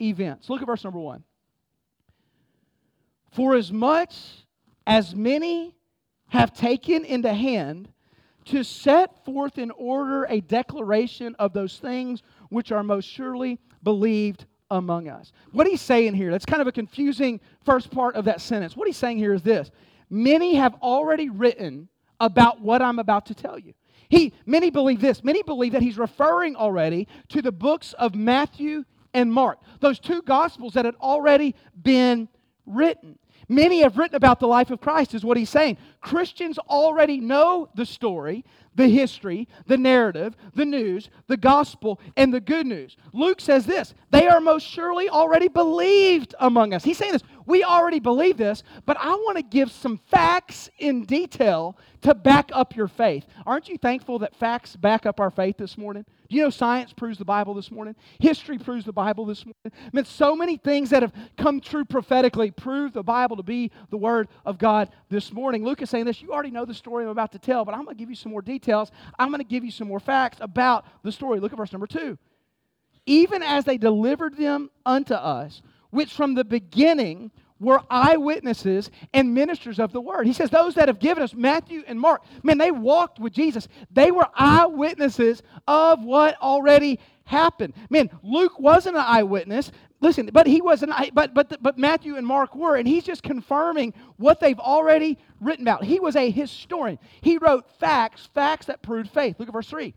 events. 0.00 0.48
Look 0.48 0.60
at 0.60 0.66
verse 0.66 0.84
number 0.84 1.00
one. 1.00 1.24
For 3.32 3.54
as 3.54 3.72
much 3.72 4.16
as 4.86 5.14
many 5.14 5.76
have 6.28 6.54
taken 6.54 7.04
into 7.04 7.32
hand 7.32 7.88
to 8.46 8.62
set 8.62 9.24
forth 9.24 9.58
in 9.58 9.70
order 9.72 10.24
a 10.24 10.40
declaration 10.40 11.34
of 11.38 11.52
those 11.52 11.78
things 11.78 12.22
which 12.48 12.72
are 12.72 12.82
most 12.82 13.06
surely 13.06 13.58
believed 13.82 14.46
among 14.70 15.08
us. 15.08 15.32
What 15.52 15.66
he's 15.66 15.80
saying 15.80 16.14
here, 16.14 16.30
that's 16.30 16.46
kind 16.46 16.62
of 16.62 16.68
a 16.68 16.72
confusing 16.72 17.40
first 17.64 17.90
part 17.90 18.14
of 18.14 18.24
that 18.24 18.40
sentence. 18.40 18.76
What 18.76 18.86
he's 18.86 18.96
saying 18.96 19.18
here 19.18 19.34
is 19.34 19.42
this 19.42 19.70
Many 20.08 20.54
have 20.54 20.74
already 20.76 21.28
written 21.28 21.88
about 22.20 22.60
what 22.60 22.80
I'm 22.80 22.98
about 22.98 23.26
to 23.26 23.34
tell 23.34 23.58
you. 23.58 23.74
He, 24.08 24.32
many 24.46 24.70
believe 24.70 25.00
this. 25.00 25.24
Many 25.24 25.42
believe 25.42 25.72
that 25.72 25.82
he's 25.82 25.98
referring 25.98 26.54
already 26.54 27.08
to 27.30 27.42
the 27.42 27.52
books 27.52 27.92
of 27.94 28.14
Matthew 28.14 28.84
and 29.16 29.32
Mark, 29.32 29.58
those 29.80 29.98
two 29.98 30.20
gospels 30.20 30.74
that 30.74 30.84
had 30.84 30.94
already 30.96 31.54
been 31.82 32.28
written. 32.66 33.18
Many 33.48 33.82
have 33.82 33.96
written 33.96 34.16
about 34.16 34.40
the 34.40 34.48
life 34.48 34.70
of 34.70 34.80
Christ, 34.80 35.14
is 35.14 35.24
what 35.24 35.36
he's 35.36 35.48
saying. 35.48 35.78
Christians 36.00 36.58
already 36.58 37.18
know 37.18 37.68
the 37.74 37.86
story, 37.86 38.44
the 38.74 38.88
history, 38.88 39.48
the 39.66 39.78
narrative, 39.78 40.36
the 40.54 40.66
news, 40.66 41.08
the 41.28 41.36
gospel, 41.36 41.98
and 42.16 42.34
the 42.34 42.40
good 42.40 42.66
news. 42.66 42.96
Luke 43.14 43.40
says 43.40 43.64
this 43.64 43.94
they 44.10 44.26
are 44.26 44.40
most 44.40 44.66
surely 44.66 45.08
already 45.08 45.48
believed 45.48 46.34
among 46.40 46.74
us. 46.74 46.84
He's 46.84 46.98
saying 46.98 47.12
this. 47.12 47.22
We 47.46 47.64
already 47.64 48.00
believe 48.00 48.36
this, 48.36 48.64
but 48.84 48.98
I 49.00 49.14
want 49.14 49.36
to 49.38 49.42
give 49.42 49.70
some 49.70 49.98
facts 50.08 50.68
in 50.78 51.04
detail 51.04 51.78
to 52.02 52.14
back 52.14 52.50
up 52.52 52.76
your 52.76 52.88
faith. 52.88 53.24
Aren't 53.46 53.68
you 53.68 53.78
thankful 53.78 54.18
that 54.18 54.34
facts 54.34 54.76
back 54.76 55.06
up 55.06 55.20
our 55.20 55.30
faith 55.30 55.56
this 55.56 55.78
morning? 55.78 56.04
Do 56.28 56.36
you 56.36 56.42
know 56.42 56.50
science 56.50 56.92
proves 56.92 57.18
the 57.18 57.24
Bible 57.24 57.54
this 57.54 57.70
morning? 57.70 57.94
History 58.18 58.58
proves 58.58 58.84
the 58.84 58.92
Bible 58.92 59.26
this 59.26 59.44
morning. 59.44 59.56
I 59.64 59.90
mean, 59.92 60.04
so 60.04 60.34
many 60.34 60.56
things 60.56 60.90
that 60.90 61.02
have 61.02 61.12
come 61.36 61.60
true 61.60 61.84
prophetically 61.84 62.50
prove 62.50 62.92
the 62.92 63.02
Bible 63.02 63.36
to 63.36 63.42
be 63.42 63.70
the 63.90 63.96
Word 63.96 64.28
of 64.44 64.58
God 64.58 64.90
this 65.08 65.32
morning. 65.32 65.64
Luke 65.64 65.82
is 65.82 65.90
saying 65.90 66.04
this. 66.04 66.20
You 66.20 66.32
already 66.32 66.50
know 66.50 66.64
the 66.64 66.74
story 66.74 67.04
I'm 67.04 67.10
about 67.10 67.32
to 67.32 67.38
tell, 67.38 67.64
but 67.64 67.74
I'm 67.74 67.84
going 67.84 67.96
to 67.96 68.00
give 68.00 68.10
you 68.10 68.16
some 68.16 68.32
more 68.32 68.42
details. 68.42 68.90
I'm 69.18 69.28
going 69.28 69.40
to 69.40 69.44
give 69.44 69.64
you 69.64 69.70
some 69.70 69.88
more 69.88 70.00
facts 70.00 70.38
about 70.40 70.84
the 71.02 71.12
story. 71.12 71.38
Look 71.40 71.52
at 71.52 71.58
verse 71.58 71.72
number 71.72 71.86
two. 71.86 72.18
Even 73.06 73.42
as 73.42 73.64
they 73.64 73.78
delivered 73.78 74.36
them 74.36 74.70
unto 74.84 75.14
us, 75.14 75.62
which 75.90 76.12
from 76.12 76.34
the 76.34 76.44
beginning 76.44 77.30
were 77.58 77.80
eyewitnesses 77.90 78.90
and 79.12 79.34
ministers 79.34 79.78
of 79.78 79.92
the 79.92 80.00
word. 80.00 80.26
He 80.26 80.32
says, 80.32 80.50
Those 80.50 80.74
that 80.74 80.88
have 80.88 80.98
given 80.98 81.22
us, 81.22 81.34
Matthew 81.34 81.82
and 81.86 82.00
Mark, 82.00 82.22
man, 82.42 82.58
they 82.58 82.70
walked 82.70 83.18
with 83.18 83.32
Jesus. 83.32 83.68
They 83.90 84.10
were 84.10 84.26
eyewitnesses 84.34 85.42
of 85.66 86.02
what 86.02 86.40
already 86.40 87.00
happened. 87.24 87.74
Man, 87.90 88.10
Luke 88.22 88.58
wasn't 88.58 88.96
an 88.96 89.04
eyewitness. 89.06 89.72
Listen, 90.00 90.28
but 90.32 90.46
he 90.46 90.60
was 90.60 90.82
an 90.82 90.92
but 91.14 91.32
but 91.32 91.62
but 91.62 91.78
Matthew 91.78 92.16
and 92.16 92.26
Mark 92.26 92.54
were, 92.54 92.76
and 92.76 92.86
he's 92.86 93.04
just 93.04 93.22
confirming 93.22 93.94
what 94.18 94.40
they've 94.40 94.58
already 94.58 95.18
written 95.40 95.64
about. 95.66 95.84
He 95.84 96.00
was 96.00 96.16
a 96.16 96.30
historian. 96.30 96.98
He 97.22 97.38
wrote 97.38 97.64
facts, 97.80 98.28
facts 98.34 98.66
that 98.66 98.82
proved 98.82 99.10
faith. 99.10 99.36
Look 99.38 99.48
at 99.48 99.54
verse 99.54 99.68
3. 99.68 99.94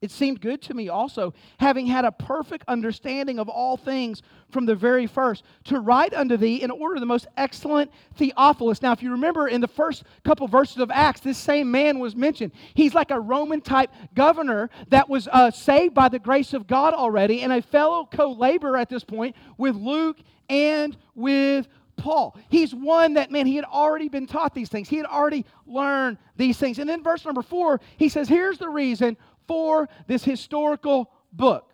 It 0.00 0.10
seemed 0.10 0.40
good 0.40 0.62
to 0.62 0.74
me 0.74 0.88
also, 0.88 1.34
having 1.58 1.86
had 1.86 2.04
a 2.04 2.12
perfect 2.12 2.64
understanding 2.68 3.38
of 3.38 3.48
all 3.48 3.76
things 3.76 4.22
from 4.50 4.64
the 4.64 4.74
very 4.74 5.06
first, 5.06 5.44
to 5.64 5.80
write 5.80 6.14
unto 6.14 6.36
thee 6.36 6.62
in 6.62 6.70
order 6.70 7.00
the 7.00 7.06
most 7.06 7.26
excellent 7.36 7.90
Theophilus. 8.14 8.80
Now, 8.80 8.92
if 8.92 9.02
you 9.02 9.10
remember 9.10 9.48
in 9.48 9.60
the 9.60 9.68
first 9.68 10.04
couple 10.24 10.46
verses 10.48 10.78
of 10.78 10.90
Acts, 10.90 11.20
this 11.20 11.36
same 11.36 11.70
man 11.70 11.98
was 11.98 12.16
mentioned. 12.16 12.52
He's 12.74 12.94
like 12.94 13.10
a 13.10 13.20
Roman 13.20 13.60
type 13.60 13.90
governor 14.14 14.70
that 14.88 15.08
was 15.08 15.28
uh, 15.30 15.50
saved 15.50 15.94
by 15.94 16.08
the 16.08 16.18
grace 16.18 16.54
of 16.54 16.66
God 16.66 16.94
already, 16.94 17.42
and 17.42 17.52
a 17.52 17.60
fellow 17.60 18.08
co 18.10 18.32
laborer 18.32 18.76
at 18.76 18.88
this 18.88 19.04
point 19.04 19.36
with 19.58 19.76
Luke 19.76 20.18
and 20.48 20.96
with 21.14 21.68
Paul. 21.98 22.38
He's 22.48 22.74
one 22.74 23.14
that, 23.14 23.30
man, 23.30 23.46
he 23.46 23.56
had 23.56 23.66
already 23.66 24.08
been 24.08 24.26
taught 24.26 24.54
these 24.54 24.70
things. 24.70 24.88
He 24.88 24.96
had 24.96 25.06
already 25.06 25.44
learned 25.66 26.16
these 26.36 26.56
things. 26.56 26.78
And 26.78 26.88
then 26.88 27.02
verse 27.02 27.24
number 27.24 27.42
four, 27.42 27.80
he 27.98 28.08
says, 28.08 28.28
Here's 28.28 28.56
the 28.56 28.68
reason 28.70 29.16
for 29.48 29.88
this 30.06 30.22
historical 30.22 31.10
book. 31.32 31.72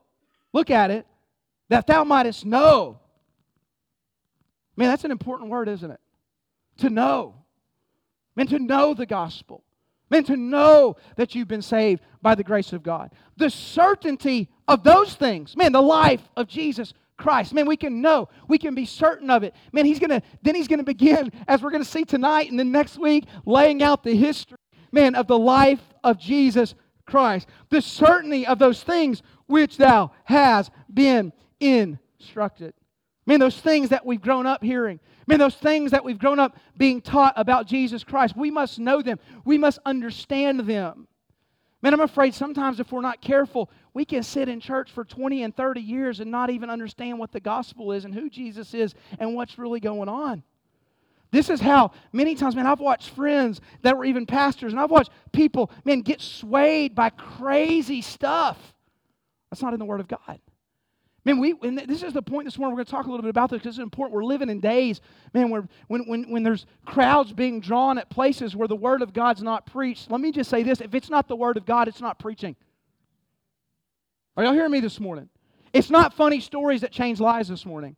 Look 0.53 0.71
at 0.71 0.91
it, 0.91 1.07
that 1.69 1.87
thou 1.87 2.05
mightest 2.05 2.47
know. 2.47 3.01
Man, 4.77 4.89
that's 4.89 5.05
an 5.05 5.11
important 5.11 5.51
word, 5.51 5.69
isn't 5.69 5.91
it? 5.91 6.01
To 6.79 6.91
know. 6.91 7.35
Man, 8.37 8.47
to 8.49 8.59
know 8.59 8.95
the 8.95 9.07
gospel. 9.07 9.63
Man, 10.11 10.25
to 10.25 10.37
know 10.37 10.97
that 11.17 11.35
you've 11.35 11.49
been 11.49 11.63
saved 11.63 12.03
by 12.23 12.35
the 12.35 12.45
grace 12.45 12.73
of 12.73 12.83
God. 12.83 13.11
The 13.37 13.51
certainty 13.51 14.49
of 14.69 14.83
those 14.85 15.15
things. 15.15 15.57
Man, 15.57 15.73
the 15.73 15.83
life 15.83 16.23
of 16.37 16.47
Jesus 16.47 16.95
Christ. 17.17 17.55
Man, 17.55 17.67
we 17.67 17.77
can 17.77 18.01
know. 18.01 18.29
We 18.49 18.59
can 18.59 18.75
be 18.75 18.87
certain 18.87 19.31
of 19.31 19.45
it. 19.45 19.55
Man, 19.73 19.85
he's 19.85 19.99
gonna 19.99 20.23
then 20.43 20.55
he's 20.55 20.69
gonna 20.69 20.85
begin, 20.85 21.33
as 21.47 21.63
we're 21.63 21.71
gonna 21.71 21.85
see 21.85 22.05
tonight 22.05 22.51
and 22.51 22.59
then 22.59 22.73
next 22.73 22.99
week, 22.99 23.25
laying 23.47 23.83
out 23.83 24.03
the 24.03 24.17
history, 24.17 24.59
man, 24.93 25.15
of 25.15 25.27
the 25.27 25.39
life 25.39 25.83
of 26.03 26.19
Jesus 26.19 26.75
Christ, 27.07 27.49
the 27.71 27.83
certainty 27.83 28.47
of 28.47 28.59
those 28.59 28.83
things 28.83 29.23
which 29.47 29.77
thou 29.77 30.13
hast 30.25 30.71
been 30.93 31.33
instructed. 31.61 32.75
Man, 33.27 33.41
those 33.41 33.59
things 33.59 33.89
that 33.89 34.05
we've 34.05 34.21
grown 34.21 34.47
up 34.47 34.63
hearing, 34.63 35.01
man, 35.27 35.39
those 35.39 35.55
things 35.55 35.93
that 35.93 36.05
we've 36.05 36.19
grown 36.19 36.39
up 36.39 36.57
being 36.77 37.01
taught 37.01 37.35
about 37.37 37.67
Jesus 37.67 38.05
Christ, 38.05 38.37
we 38.37 38.51
must 38.51 38.79
know 38.79 39.01
them. 39.01 39.19
We 39.45 39.57
must 39.57 39.79
understand 39.87 40.61
them. 40.61 41.09
Man, 41.81 41.93
I'm 41.93 42.01
afraid 42.01 42.35
sometimes 42.35 42.81
if 42.81 42.93
we're 42.93 43.03
not 43.03 43.21
careful, 43.21 43.71
we 43.93 44.05
can 44.05 44.23
sit 44.23 44.49
in 44.49 44.61
church 44.61 44.91
for 44.91 45.05
20 45.05 45.43
and 45.43 45.55
30 45.55 45.81
years 45.81 46.21
and 46.21 46.31
not 46.31 46.51
even 46.51 46.71
understand 46.71 47.19
what 47.19 47.33
the 47.33 47.41
gospel 47.41 47.93
is 47.93 48.05
and 48.05 48.15
who 48.15 48.31
Jesus 48.31 48.73
is 48.73 48.95
and 49.19 49.35
what's 49.35 49.59
really 49.59 49.81
going 49.81 50.09
on. 50.09 50.43
This 51.35 51.51
is 51.51 51.61
how 51.61 51.91
many 52.13 52.37
times, 52.37 52.55
man, 52.55 52.65
I've 52.65 52.79
watched 52.79 53.11
friends 53.11 53.61
that 53.83 53.99
were 53.99 54.05
even 54.05 54.25
pastors, 54.25 54.73
and 54.73 54.81
I've 54.81 54.93
watched 54.93 55.11
people, 55.33 55.69
man, 55.85 56.03
get 56.03 56.21
swayed 56.21 56.95
by 56.95 57.11
crazy 57.11 58.03
stuff. 58.03 58.57
That's 59.51 59.61
not 59.61 59.73
in 59.73 59.81
the 59.81 59.85
Word 59.85 59.99
of 59.99 60.07
God. 60.07 60.39
Man, 61.25 61.41
we 61.41 61.57
and 61.63 61.77
this 61.77 62.05
is 62.05 62.13
the 62.13 62.23
point 62.23 62.45
this 62.45 62.57
morning. 62.57 62.77
We're 62.77 62.85
going 62.85 62.87
to 62.87 62.91
talk 62.93 63.07
a 63.07 63.11
little 63.11 63.23
bit 63.23 63.31
about 63.31 63.51
this 63.51 63.59
because 63.59 63.79
it's 63.79 63.83
important. 63.83 64.15
We're 64.15 64.23
living 64.23 64.49
in 64.49 64.61
days, 64.61 65.01
man, 65.33 65.51
where 65.51 65.67
when, 65.89 66.03
when, 66.07 66.31
when 66.31 66.45
there's 66.45 66.67
crowds 66.87 67.33
being 67.33 67.59
drawn 67.59 67.99
at 67.99 68.11
places 68.11 68.55
where 68.55 68.69
the 68.69 68.77
word 68.77 69.03
of 69.03 69.13
God's 69.13 69.43
not 69.43 69.67
preached. 69.67 70.13
Let 70.13 70.21
me 70.21 70.31
just 70.31 70.49
say 70.49 70.63
this: 70.63 70.81
if 70.81 70.95
it's 70.95 71.11
not 71.11 71.27
the 71.27 71.35
word 71.35 71.57
of 71.57 71.67
God, 71.67 71.89
it's 71.89 72.01
not 72.01 72.21
preaching. 72.21 72.55
Are 74.37 74.45
y'all 74.45 74.53
hearing 74.53 74.71
me 74.71 74.79
this 74.79 75.01
morning? 75.01 75.29
It's 75.73 75.91
not 75.91 76.15
funny 76.15 76.39
stories 76.39 76.83
that 76.83 76.93
change 76.93 77.19
lives 77.19 77.49
this 77.49 77.67
morning. 77.67 77.97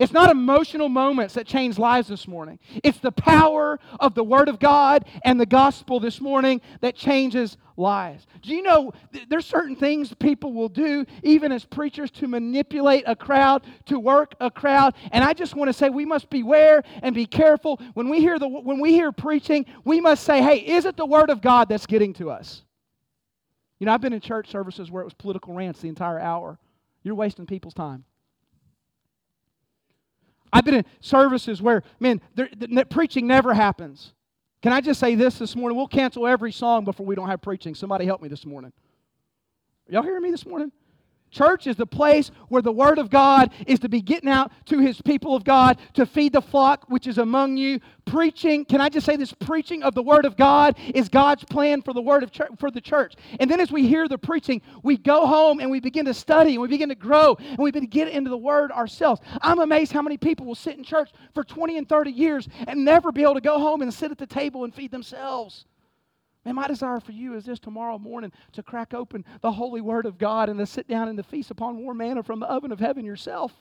It's 0.00 0.14
not 0.14 0.30
emotional 0.30 0.88
moments 0.88 1.34
that 1.34 1.46
change 1.46 1.78
lives 1.78 2.08
this 2.08 2.26
morning. 2.26 2.58
It's 2.82 2.98
the 3.00 3.12
power 3.12 3.78
of 4.00 4.14
the 4.14 4.24
Word 4.24 4.48
of 4.48 4.58
God 4.58 5.04
and 5.26 5.38
the 5.38 5.44
gospel 5.44 6.00
this 6.00 6.22
morning 6.22 6.62
that 6.80 6.96
changes 6.96 7.58
lives. 7.76 8.26
Do 8.40 8.54
you 8.54 8.62
know 8.62 8.92
there's 9.28 9.44
certain 9.44 9.76
things 9.76 10.14
people 10.14 10.54
will 10.54 10.70
do, 10.70 11.04
even 11.22 11.52
as 11.52 11.66
preachers, 11.66 12.10
to 12.12 12.26
manipulate 12.26 13.04
a 13.06 13.14
crowd, 13.14 13.66
to 13.86 13.98
work 13.98 14.34
a 14.40 14.50
crowd? 14.50 14.94
And 15.12 15.22
I 15.22 15.34
just 15.34 15.54
want 15.54 15.68
to 15.68 15.74
say 15.74 15.90
we 15.90 16.06
must 16.06 16.30
beware 16.30 16.82
and 17.02 17.14
be 17.14 17.26
careful. 17.26 17.78
When 17.92 18.08
we 18.08 18.20
hear, 18.20 18.38
the, 18.38 18.48
when 18.48 18.80
we 18.80 18.92
hear 18.92 19.12
preaching, 19.12 19.66
we 19.84 20.00
must 20.00 20.24
say, 20.24 20.40
hey, 20.40 20.60
is 20.60 20.86
it 20.86 20.96
the 20.96 21.04
Word 21.04 21.28
of 21.28 21.42
God 21.42 21.68
that's 21.68 21.84
getting 21.84 22.14
to 22.14 22.30
us? 22.30 22.62
You 23.78 23.84
know, 23.84 23.92
I've 23.92 24.00
been 24.00 24.14
in 24.14 24.20
church 24.22 24.50
services 24.50 24.90
where 24.90 25.02
it 25.02 25.06
was 25.06 25.14
political 25.14 25.52
rants 25.52 25.82
the 25.82 25.88
entire 25.88 26.18
hour. 26.18 26.58
You're 27.02 27.14
wasting 27.14 27.44
people's 27.44 27.74
time. 27.74 28.04
I've 30.52 30.64
been 30.64 30.74
in 30.74 30.84
services 31.00 31.62
where, 31.62 31.82
man, 31.98 32.20
the, 32.34 32.86
preaching 32.88 33.26
never 33.26 33.54
happens. 33.54 34.12
Can 34.62 34.72
I 34.72 34.80
just 34.80 35.00
say 35.00 35.14
this 35.14 35.38
this 35.38 35.56
morning? 35.56 35.76
We'll 35.76 35.88
cancel 35.88 36.26
every 36.26 36.52
song 36.52 36.84
before 36.84 37.06
we 37.06 37.14
don't 37.14 37.28
have 37.28 37.40
preaching. 37.40 37.74
Somebody 37.74 38.04
help 38.04 38.20
me 38.20 38.28
this 38.28 38.44
morning. 38.44 38.72
Y'all 39.88 40.02
hearing 40.02 40.22
me 40.22 40.30
this 40.30 40.46
morning? 40.46 40.70
Church 41.30 41.66
is 41.66 41.76
the 41.76 41.86
place 41.86 42.30
where 42.48 42.62
the 42.62 42.72
Word 42.72 42.98
of 42.98 43.08
God 43.08 43.52
is 43.66 43.78
to 43.80 43.88
be 43.88 44.00
getting 44.00 44.28
out 44.28 44.50
to 44.66 44.78
His 44.78 45.00
people 45.00 45.36
of 45.36 45.44
God 45.44 45.78
to 45.94 46.04
feed 46.04 46.32
the 46.32 46.42
flock 46.42 46.86
which 46.88 47.06
is 47.06 47.18
among 47.18 47.56
you. 47.56 47.80
Preaching, 48.04 48.64
can 48.64 48.80
I 48.80 48.88
just 48.88 49.06
say 49.06 49.16
this? 49.16 49.32
Preaching 49.32 49.84
of 49.84 49.94
the 49.94 50.02
Word 50.02 50.24
of 50.24 50.36
God 50.36 50.76
is 50.92 51.08
God's 51.08 51.44
plan 51.44 51.82
for 51.82 51.94
the 51.94 52.02
Word 52.02 52.24
of 52.24 52.32
church, 52.32 52.50
for 52.58 52.70
the 52.70 52.80
church. 52.80 53.14
And 53.38 53.48
then 53.48 53.60
as 53.60 53.70
we 53.70 53.86
hear 53.86 54.08
the 54.08 54.18
preaching, 54.18 54.60
we 54.82 54.96
go 54.96 55.26
home 55.26 55.60
and 55.60 55.70
we 55.70 55.78
begin 55.78 56.06
to 56.06 56.14
study 56.14 56.52
and 56.52 56.62
we 56.62 56.68
begin 56.68 56.88
to 56.88 56.96
grow 56.96 57.36
and 57.38 57.58
we 57.58 57.70
begin 57.70 57.88
to 57.88 57.94
get 57.94 58.08
into 58.08 58.30
the 58.30 58.36
Word 58.36 58.72
ourselves. 58.72 59.20
I'm 59.40 59.60
amazed 59.60 59.92
how 59.92 60.02
many 60.02 60.16
people 60.16 60.46
will 60.46 60.56
sit 60.56 60.76
in 60.76 60.82
church 60.82 61.10
for 61.34 61.44
20 61.44 61.78
and 61.78 61.88
30 61.88 62.10
years 62.10 62.48
and 62.66 62.84
never 62.84 63.12
be 63.12 63.22
able 63.22 63.34
to 63.34 63.40
go 63.40 63.58
home 63.58 63.82
and 63.82 63.94
sit 63.94 64.10
at 64.10 64.18
the 64.18 64.26
table 64.26 64.64
and 64.64 64.74
feed 64.74 64.90
themselves. 64.90 65.64
Man, 66.44 66.54
my 66.54 66.66
desire 66.66 67.00
for 67.00 67.12
you 67.12 67.34
is 67.34 67.44
this 67.44 67.58
tomorrow 67.58 67.98
morning 67.98 68.32
to 68.52 68.62
crack 68.62 68.94
open 68.94 69.24
the 69.42 69.52
holy 69.52 69.80
word 69.80 70.06
of 70.06 70.16
God 70.16 70.48
and 70.48 70.58
to 70.58 70.66
sit 70.66 70.88
down 70.88 71.08
and 71.08 71.16
to 71.18 71.22
feast 71.22 71.50
upon 71.50 71.78
warm 71.78 71.98
manna 71.98 72.22
from 72.22 72.40
the 72.40 72.46
oven 72.46 72.72
of 72.72 72.80
heaven 72.80 73.04
yourself. 73.04 73.52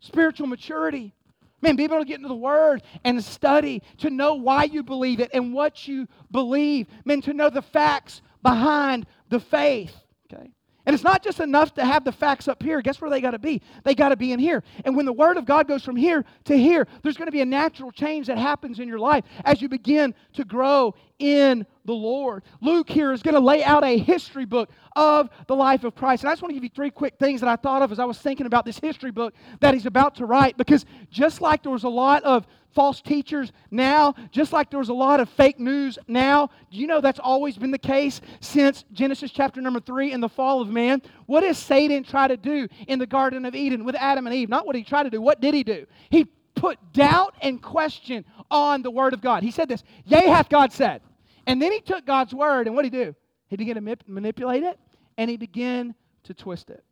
Spiritual 0.00 0.46
maturity. 0.48 1.14
Man, 1.60 1.76
be 1.76 1.84
able 1.84 1.98
to 1.98 2.04
get 2.04 2.16
into 2.18 2.28
the 2.28 2.36
Word 2.36 2.82
and 3.02 3.22
study 3.22 3.82
to 3.98 4.10
know 4.10 4.34
why 4.34 4.64
you 4.64 4.84
believe 4.84 5.18
it 5.18 5.30
and 5.34 5.52
what 5.52 5.88
you 5.88 6.06
believe. 6.30 6.86
Man, 7.04 7.20
to 7.22 7.32
know 7.32 7.50
the 7.50 7.62
facts 7.62 8.22
behind 8.42 9.06
the 9.28 9.40
faith. 9.40 9.94
Okay? 10.32 10.50
And 10.88 10.94
it's 10.94 11.04
not 11.04 11.22
just 11.22 11.38
enough 11.38 11.74
to 11.74 11.84
have 11.84 12.02
the 12.02 12.12
facts 12.12 12.48
up 12.48 12.62
here. 12.62 12.80
Guess 12.80 12.98
where 13.02 13.10
they 13.10 13.20
got 13.20 13.32
to 13.32 13.38
be? 13.38 13.60
They 13.84 13.94
got 13.94 14.08
to 14.08 14.16
be 14.16 14.32
in 14.32 14.38
here. 14.38 14.64
And 14.86 14.96
when 14.96 15.04
the 15.04 15.12
Word 15.12 15.36
of 15.36 15.44
God 15.44 15.68
goes 15.68 15.84
from 15.84 15.96
here 15.96 16.24
to 16.44 16.56
here, 16.56 16.88
there's 17.02 17.18
going 17.18 17.26
to 17.26 17.32
be 17.32 17.42
a 17.42 17.44
natural 17.44 17.92
change 17.92 18.26
that 18.28 18.38
happens 18.38 18.78
in 18.78 18.88
your 18.88 18.98
life 18.98 19.26
as 19.44 19.60
you 19.60 19.68
begin 19.68 20.14
to 20.32 20.46
grow 20.46 20.94
in 21.18 21.66
the 21.88 21.94
Lord. 21.94 22.44
Luke 22.60 22.88
here 22.88 23.12
is 23.12 23.22
going 23.22 23.34
to 23.34 23.40
lay 23.40 23.64
out 23.64 23.82
a 23.82 23.98
history 23.98 24.44
book 24.44 24.70
of 24.94 25.30
the 25.46 25.56
life 25.56 25.84
of 25.84 25.96
Christ. 25.96 26.22
And 26.22 26.28
I 26.28 26.32
just 26.32 26.42
want 26.42 26.50
to 26.50 26.54
give 26.54 26.62
you 26.62 26.70
three 26.72 26.90
quick 26.90 27.16
things 27.18 27.40
that 27.40 27.48
I 27.48 27.56
thought 27.56 27.82
of 27.82 27.90
as 27.90 27.98
I 27.98 28.04
was 28.04 28.18
thinking 28.18 28.46
about 28.46 28.64
this 28.64 28.78
history 28.78 29.10
book 29.10 29.34
that 29.60 29.74
he's 29.74 29.86
about 29.86 30.14
to 30.16 30.26
write. 30.26 30.56
Because 30.56 30.84
just 31.10 31.40
like 31.40 31.62
there 31.62 31.72
was 31.72 31.84
a 31.84 31.88
lot 31.88 32.22
of 32.24 32.46
false 32.74 33.00
teachers 33.00 33.50
now, 33.70 34.14
just 34.30 34.52
like 34.52 34.70
there 34.70 34.78
was 34.78 34.90
a 34.90 34.94
lot 34.94 35.18
of 35.18 35.30
fake 35.30 35.58
news 35.58 35.98
now. 36.06 36.50
Do 36.70 36.78
you 36.78 36.86
know 36.86 37.00
that's 37.00 37.18
always 37.18 37.56
been 37.56 37.70
the 37.70 37.78
case 37.78 38.20
since 38.40 38.84
Genesis 38.92 39.30
chapter 39.30 39.60
number 39.60 39.80
three 39.80 40.12
and 40.12 40.22
the 40.22 40.28
fall 40.28 40.60
of 40.60 40.68
man? 40.68 41.02
What 41.26 41.40
does 41.40 41.58
Satan 41.58 42.04
try 42.04 42.28
to 42.28 42.36
do 42.36 42.68
in 42.86 42.98
the 42.98 43.06
Garden 43.06 43.46
of 43.46 43.54
Eden 43.54 43.84
with 43.84 43.96
Adam 43.96 44.26
and 44.26 44.36
Eve? 44.36 44.50
Not 44.50 44.66
what 44.66 44.76
he 44.76 44.84
tried 44.84 45.04
to 45.04 45.10
do, 45.10 45.20
what 45.20 45.40
did 45.40 45.54
he 45.54 45.64
do? 45.64 45.86
He 46.10 46.26
put 46.54 46.92
doubt 46.92 47.34
and 47.40 47.62
question 47.62 48.24
on 48.50 48.82
the 48.82 48.90
word 48.90 49.14
of 49.14 49.20
God. 49.20 49.42
He 49.42 49.50
said 49.50 49.68
this, 49.68 49.82
Yea, 50.04 50.28
hath 50.28 50.48
God 50.48 50.72
said. 50.72 51.00
And 51.48 51.62
then 51.62 51.72
he 51.72 51.80
took 51.80 52.04
God's 52.04 52.34
word, 52.34 52.66
and 52.66 52.76
what 52.76 52.82
did 52.82 52.92
he 52.92 53.04
do? 53.04 53.14
He 53.48 53.56
began 53.56 53.76
to 53.76 53.96
manipulate 54.06 54.62
it, 54.62 54.78
and 55.16 55.30
he 55.30 55.38
began 55.38 55.94
to 56.24 56.34
twist 56.34 56.68
it. 56.68 56.84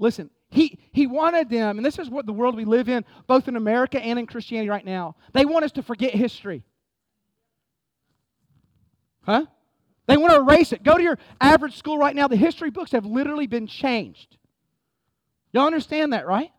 Listen, 0.00 0.30
he, 0.50 0.80
he 0.90 1.06
wanted 1.06 1.48
them, 1.48 1.78
and 1.78 1.86
this 1.86 2.00
is 2.00 2.10
what 2.10 2.26
the 2.26 2.32
world 2.32 2.56
we 2.56 2.64
live 2.64 2.88
in, 2.88 3.04
both 3.28 3.46
in 3.46 3.54
America 3.54 4.02
and 4.02 4.18
in 4.18 4.26
Christianity 4.26 4.68
right 4.68 4.84
now. 4.84 5.14
They 5.32 5.44
want 5.44 5.64
us 5.64 5.70
to 5.72 5.82
forget 5.84 6.12
history. 6.12 6.64
Huh? 9.22 9.46
They 10.08 10.16
want 10.16 10.32
to 10.32 10.40
erase 10.40 10.72
it. 10.72 10.82
Go 10.82 10.96
to 10.96 11.02
your 11.02 11.18
average 11.40 11.76
school 11.76 11.98
right 11.98 12.16
now. 12.16 12.26
The 12.26 12.34
history 12.34 12.70
books 12.70 12.90
have 12.90 13.06
literally 13.06 13.46
been 13.46 13.68
changed. 13.68 14.38
Y'all 15.52 15.66
understand 15.66 16.14
that, 16.14 16.26
right? 16.26 16.50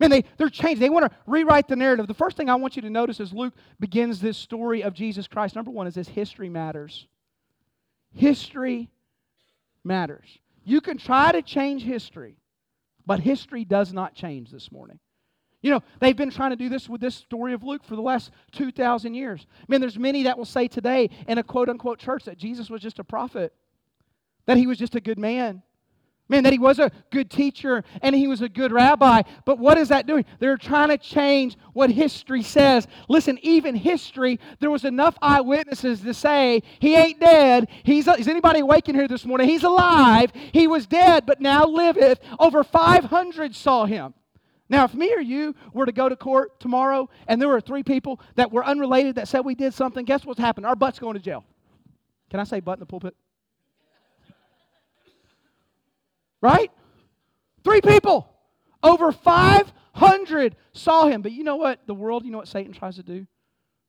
Man, 0.00 0.10
they, 0.10 0.24
they're 0.38 0.48
changed. 0.48 0.80
They 0.80 0.88
want 0.88 1.10
to 1.10 1.16
rewrite 1.26 1.68
the 1.68 1.76
narrative. 1.76 2.06
The 2.06 2.14
first 2.14 2.36
thing 2.36 2.48
I 2.48 2.54
want 2.54 2.74
you 2.74 2.82
to 2.82 2.90
notice 2.90 3.20
as 3.20 3.34
Luke 3.34 3.54
begins 3.78 4.18
this 4.18 4.38
story 4.38 4.82
of 4.82 4.94
Jesus 4.94 5.28
Christ, 5.28 5.54
number 5.54 5.70
one, 5.70 5.86
is 5.86 5.94
this 5.94 6.08
history 6.08 6.48
matters. 6.48 7.06
History 8.12 8.90
matters. 9.84 10.38
You 10.64 10.80
can 10.80 10.96
try 10.96 11.32
to 11.32 11.42
change 11.42 11.82
history, 11.82 12.36
but 13.06 13.20
history 13.20 13.64
does 13.64 13.92
not 13.92 14.14
change 14.14 14.50
this 14.50 14.72
morning. 14.72 14.98
You 15.62 15.72
know, 15.72 15.82
they've 16.00 16.16
been 16.16 16.30
trying 16.30 16.50
to 16.50 16.56
do 16.56 16.70
this 16.70 16.88
with 16.88 17.02
this 17.02 17.14
story 17.14 17.52
of 17.52 17.62
Luke 17.62 17.84
for 17.84 17.94
the 17.94 18.02
last 18.02 18.30
2,000 18.52 19.12
years. 19.14 19.46
I 19.60 19.64
mean, 19.68 19.82
there's 19.82 19.98
many 19.98 20.22
that 20.22 20.38
will 20.38 20.46
say 20.46 20.68
today 20.68 21.10
in 21.28 21.36
a 21.36 21.42
quote 21.42 21.68
unquote 21.68 21.98
church 21.98 22.24
that 22.24 22.38
Jesus 22.38 22.70
was 22.70 22.80
just 22.80 22.98
a 22.98 23.04
prophet, 23.04 23.52
that 24.46 24.56
he 24.56 24.66
was 24.66 24.78
just 24.78 24.94
a 24.94 25.00
good 25.00 25.18
man. 25.18 25.62
Man, 26.30 26.44
that 26.44 26.52
he 26.52 26.60
was 26.60 26.78
a 26.78 26.92
good 27.10 27.28
teacher 27.28 27.82
and 28.02 28.14
he 28.14 28.28
was 28.28 28.40
a 28.40 28.48
good 28.48 28.70
rabbi. 28.70 29.22
But 29.44 29.58
what 29.58 29.76
is 29.78 29.88
that 29.88 30.06
doing? 30.06 30.24
They're 30.38 30.56
trying 30.56 30.90
to 30.90 30.96
change 30.96 31.58
what 31.72 31.90
history 31.90 32.44
says. 32.44 32.86
Listen, 33.08 33.36
even 33.42 33.74
history, 33.74 34.38
there 34.60 34.70
was 34.70 34.84
enough 34.84 35.18
eyewitnesses 35.20 36.02
to 36.02 36.14
say 36.14 36.62
he 36.78 36.94
ain't 36.94 37.18
dead. 37.18 37.68
He's, 37.82 38.06
is 38.06 38.28
anybody 38.28 38.60
awake 38.60 38.88
in 38.88 38.94
here 38.94 39.08
this 39.08 39.26
morning? 39.26 39.48
He's 39.48 39.64
alive. 39.64 40.30
He 40.52 40.68
was 40.68 40.86
dead, 40.86 41.26
but 41.26 41.40
now 41.40 41.64
liveth. 41.64 42.20
Over 42.38 42.62
500 42.62 43.56
saw 43.56 43.84
him. 43.84 44.14
Now, 44.68 44.84
if 44.84 44.94
me 44.94 45.12
or 45.12 45.20
you 45.20 45.56
were 45.72 45.84
to 45.84 45.92
go 45.92 46.08
to 46.08 46.14
court 46.14 46.60
tomorrow 46.60 47.10
and 47.26 47.42
there 47.42 47.48
were 47.48 47.60
three 47.60 47.82
people 47.82 48.20
that 48.36 48.52
were 48.52 48.64
unrelated 48.64 49.16
that 49.16 49.26
said 49.26 49.40
we 49.40 49.56
did 49.56 49.74
something, 49.74 50.04
guess 50.04 50.24
what's 50.24 50.38
happened? 50.38 50.64
Our 50.64 50.76
butt's 50.76 51.00
going 51.00 51.14
to 51.14 51.20
jail. 51.20 51.44
Can 52.30 52.38
I 52.38 52.44
say 52.44 52.60
butt 52.60 52.78
in 52.78 52.80
the 52.80 52.86
pulpit? 52.86 53.16
Right? 56.40 56.70
Three 57.64 57.80
people. 57.80 58.32
Over 58.82 59.12
500 59.12 60.56
saw 60.72 61.06
him. 61.06 61.22
But 61.22 61.32
you 61.32 61.44
know 61.44 61.56
what? 61.56 61.80
The 61.86 61.94
world, 61.94 62.24
you 62.24 62.30
know 62.30 62.38
what 62.38 62.48
Satan 62.48 62.72
tries 62.72 62.96
to 62.96 63.02
do? 63.02 63.26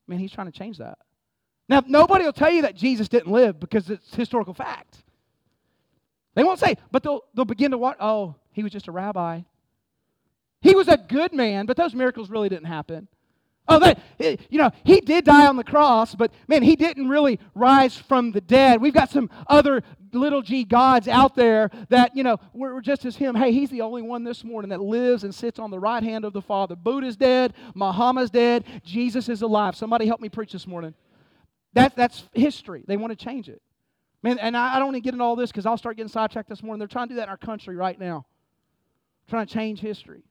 Man, 0.08 0.20
he's 0.20 0.32
trying 0.32 0.52
to 0.52 0.58
change 0.58 0.78
that. 0.80 0.98
Now, 1.70 1.82
nobody 1.88 2.26
will 2.26 2.34
tell 2.34 2.52
you 2.52 2.64
that 2.64 2.76
Jesus 2.76 3.08
didn't 3.08 3.32
live 3.32 3.60
because 3.60 3.90
it's 3.90 4.14
historical 4.14 4.54
fact. 4.54 5.04
They 6.36 6.44
won't 6.44 6.60
say, 6.60 6.76
but 6.92 7.04
they'll, 7.04 7.22
they'll 7.34 7.46
begin 7.46 7.72
to 7.72 7.78
watch. 7.78 7.98
Oh, 8.00 8.36
he 8.52 8.64
was 8.64 8.72
just 8.72 8.88
a 8.88 8.92
rabbi. 8.92 9.42
He 10.62 10.76
was 10.76 10.88
a 10.88 10.98
good 10.98 11.34
man, 11.34 11.66
but 11.66 11.78
those 11.78 11.96
miracles 11.96 12.30
really 12.30 12.50
didn't 12.50 12.66
happen. 12.66 13.08
Oh, 13.68 13.80
that, 13.80 14.00
eh, 14.20 14.36
you 14.50 14.58
know, 14.58 14.72
he 14.84 15.02
did 15.02 15.26
die 15.26 15.48
on 15.48 15.56
the 15.56 15.64
cross, 15.64 16.14
but 16.14 16.32
man, 16.48 16.62
he 16.62 16.76
didn't 16.76 17.08
really 17.08 17.40
rise 17.56 17.96
from 17.96 18.32
the 18.32 18.42
dead. 18.42 18.82
We've 18.82 18.94
got 18.94 19.10
some 19.10 19.30
other 19.48 19.84
little 20.14 20.42
g 20.42 20.64
gods 20.64 21.08
out 21.08 21.36
there 21.36 21.70
that, 21.90 22.16
you 22.16 22.24
know, 22.24 22.38
we're 22.54 22.82
just 22.82 23.06
as 23.06 23.16
him. 23.16 23.36
Hey, 23.36 23.52
he's 23.52 23.70
the 23.70 23.82
only 23.82 24.02
one 24.02 24.24
this 24.24 24.44
morning 24.44 24.70
that 24.70 24.82
lives 24.82 25.24
and 25.24 25.34
sits 25.34 25.60
on 25.60 25.72
the 25.72 25.80
right 25.80 26.04
hand 26.04 26.26
of 26.26 26.34
the 26.34 26.42
Father. 26.42 26.76
Buddha's 26.76 27.16
dead, 27.18 27.54
Muhammad's 27.74 28.30
dead, 28.30 28.66
Jesus 28.84 29.30
is 29.30 29.42
alive. 29.42 29.76
Somebody 29.76 30.06
help 30.06 30.22
me 30.22 30.30
preach 30.30 30.52
this 30.52 30.68
morning. 30.68 30.94
That, 31.74 31.96
that's 31.96 32.24
history. 32.34 32.84
They 32.88 32.98
want 32.98 33.18
to 33.18 33.26
change 33.26 33.48
it. 33.50 33.62
Man, 34.24 34.38
and 34.40 34.56
I, 34.56 34.76
I 34.76 34.80
don't 34.80 34.88
want 34.88 34.98
to 34.98 35.02
get 35.02 35.14
into 35.14 35.24
all 35.24 35.36
this 35.36 35.52
because 35.52 35.66
I'll 35.66 35.78
start 35.78 35.98
getting 35.98 36.10
sidetracked 36.10 36.50
this 36.50 36.62
morning. 36.62 36.80
They're 36.80 36.88
trying 36.88 37.08
to 37.08 37.14
do 37.14 37.18
that 37.18 37.24
in 37.24 37.30
our 37.30 37.38
country 37.38 37.76
right 37.76 38.00
now, 38.00 38.26
trying 39.30 39.48
to 39.48 39.54
change 39.54 39.80
history. 39.80 40.24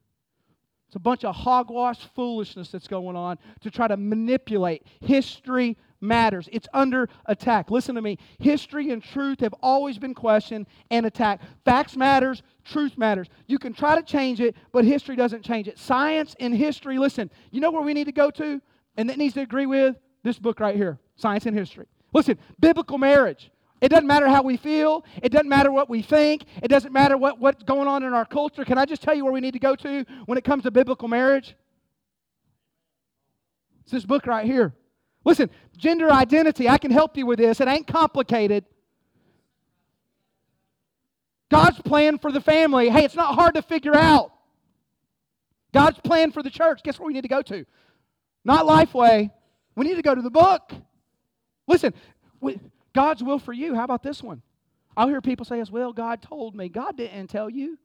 It's 0.86 0.96
a 0.96 1.00
bunch 1.00 1.24
of 1.24 1.34
hogwash 1.34 2.00
foolishness 2.16 2.70
that's 2.70 2.88
going 2.88 3.14
on 3.16 3.38
to 3.60 3.70
try 3.70 3.86
to 3.86 3.96
manipulate. 3.96 4.84
History 5.00 5.76
matters. 6.00 6.48
It's 6.52 6.68
under 6.72 7.08
attack. 7.26 7.70
Listen 7.70 7.94
to 7.94 8.02
me. 8.02 8.18
History 8.38 8.90
and 8.90 9.02
truth 9.02 9.40
have 9.40 9.54
always 9.62 9.98
been 9.98 10.14
questioned 10.14 10.66
and 10.90 11.06
attacked. 11.06 11.44
Facts 11.64 11.96
matters, 11.96 12.42
truth 12.64 12.96
matters. 12.96 13.28
You 13.46 13.58
can 13.58 13.72
try 13.72 13.96
to 13.96 14.02
change 14.02 14.40
it, 14.40 14.56
but 14.72 14.84
history 14.84 15.16
doesn't 15.16 15.44
change 15.44 15.68
it. 15.68 15.78
Science 15.78 16.34
and 16.40 16.54
history, 16.54 16.98
listen, 16.98 17.30
you 17.50 17.60
know 17.60 17.70
where 17.70 17.82
we 17.82 17.94
need 17.94 18.06
to 18.06 18.12
go 18.12 18.30
to? 18.30 18.60
And 18.96 19.08
that 19.08 19.18
needs 19.18 19.34
to 19.34 19.40
agree 19.40 19.66
with 19.66 19.96
this 20.22 20.38
book 20.38 20.60
right 20.60 20.76
here, 20.76 20.98
Science 21.16 21.46
and 21.46 21.56
History. 21.56 21.86
Listen, 22.12 22.38
biblical 22.58 22.98
marriage. 22.98 23.50
It 23.80 23.88
doesn't 23.88 24.06
matter 24.06 24.28
how 24.28 24.42
we 24.42 24.58
feel. 24.58 25.06
It 25.22 25.30
doesn't 25.32 25.48
matter 25.48 25.72
what 25.72 25.88
we 25.88 26.02
think. 26.02 26.44
It 26.62 26.68
doesn't 26.68 26.92
matter 26.92 27.16
what, 27.16 27.38
what's 27.38 27.62
going 27.62 27.88
on 27.88 28.02
in 28.02 28.12
our 28.12 28.26
culture. 28.26 28.64
Can 28.64 28.76
I 28.76 28.84
just 28.84 29.00
tell 29.02 29.14
you 29.14 29.24
where 29.24 29.32
we 29.32 29.40
need 29.40 29.54
to 29.54 29.58
go 29.58 29.74
to 29.76 30.04
when 30.26 30.36
it 30.36 30.44
comes 30.44 30.64
to 30.64 30.70
biblical 30.70 31.08
marriage? 31.08 31.54
It's 33.82 33.92
this 33.92 34.04
book 34.04 34.26
right 34.26 34.44
here. 34.44 34.74
Listen, 35.24 35.50
gender 35.76 36.11
identity, 36.11 36.68
I 36.68 36.78
can 36.78 36.90
help 36.90 37.16
you 37.16 37.26
with 37.26 37.38
this. 37.38 37.61
It 37.61 37.68
ain't 37.68 37.87
complicated. 37.87 38.64
God's 41.50 41.80
plan 41.80 42.18
for 42.18 42.30
the 42.30 42.40
family, 42.40 42.88
hey, 42.88 43.04
it's 43.04 43.16
not 43.16 43.35
hard 43.35 43.54
to 43.54 43.62
figure 43.62 43.96
out. 43.96 44.33
God's 45.72 45.98
plan 46.00 46.33
for 46.33 46.42
the 46.42 46.50
church, 46.50 46.83
guess 46.83 46.98
where 46.98 47.06
we 47.06 47.12
need 47.12 47.22
to 47.22 47.28
go 47.28 47.42
to? 47.42 47.66
Not 48.44 48.66
Lifeway. 48.66 49.30
We 49.76 49.87
need 49.87 49.96
to 49.96 50.02
go 50.02 50.14
to 50.14 50.22
the 50.22 50.30
book. 50.30 50.72
Listen, 51.66 51.94
God's 52.92 53.22
will 53.22 53.38
for 53.38 53.52
you. 53.52 53.74
How 53.74 53.85
about 53.85 54.02
this 54.02 54.22
one? 54.22 54.42
I'll 54.96 55.09
hear 55.09 55.20
people 55.20 55.44
say 55.44 55.61
as 55.61 55.70
well, 55.70 55.92
God 55.92 56.22
told 56.22 56.54
me. 56.54 56.68
God 56.68 56.96
didn't 56.96 57.28
tell 57.28 57.48
you. 57.48 57.78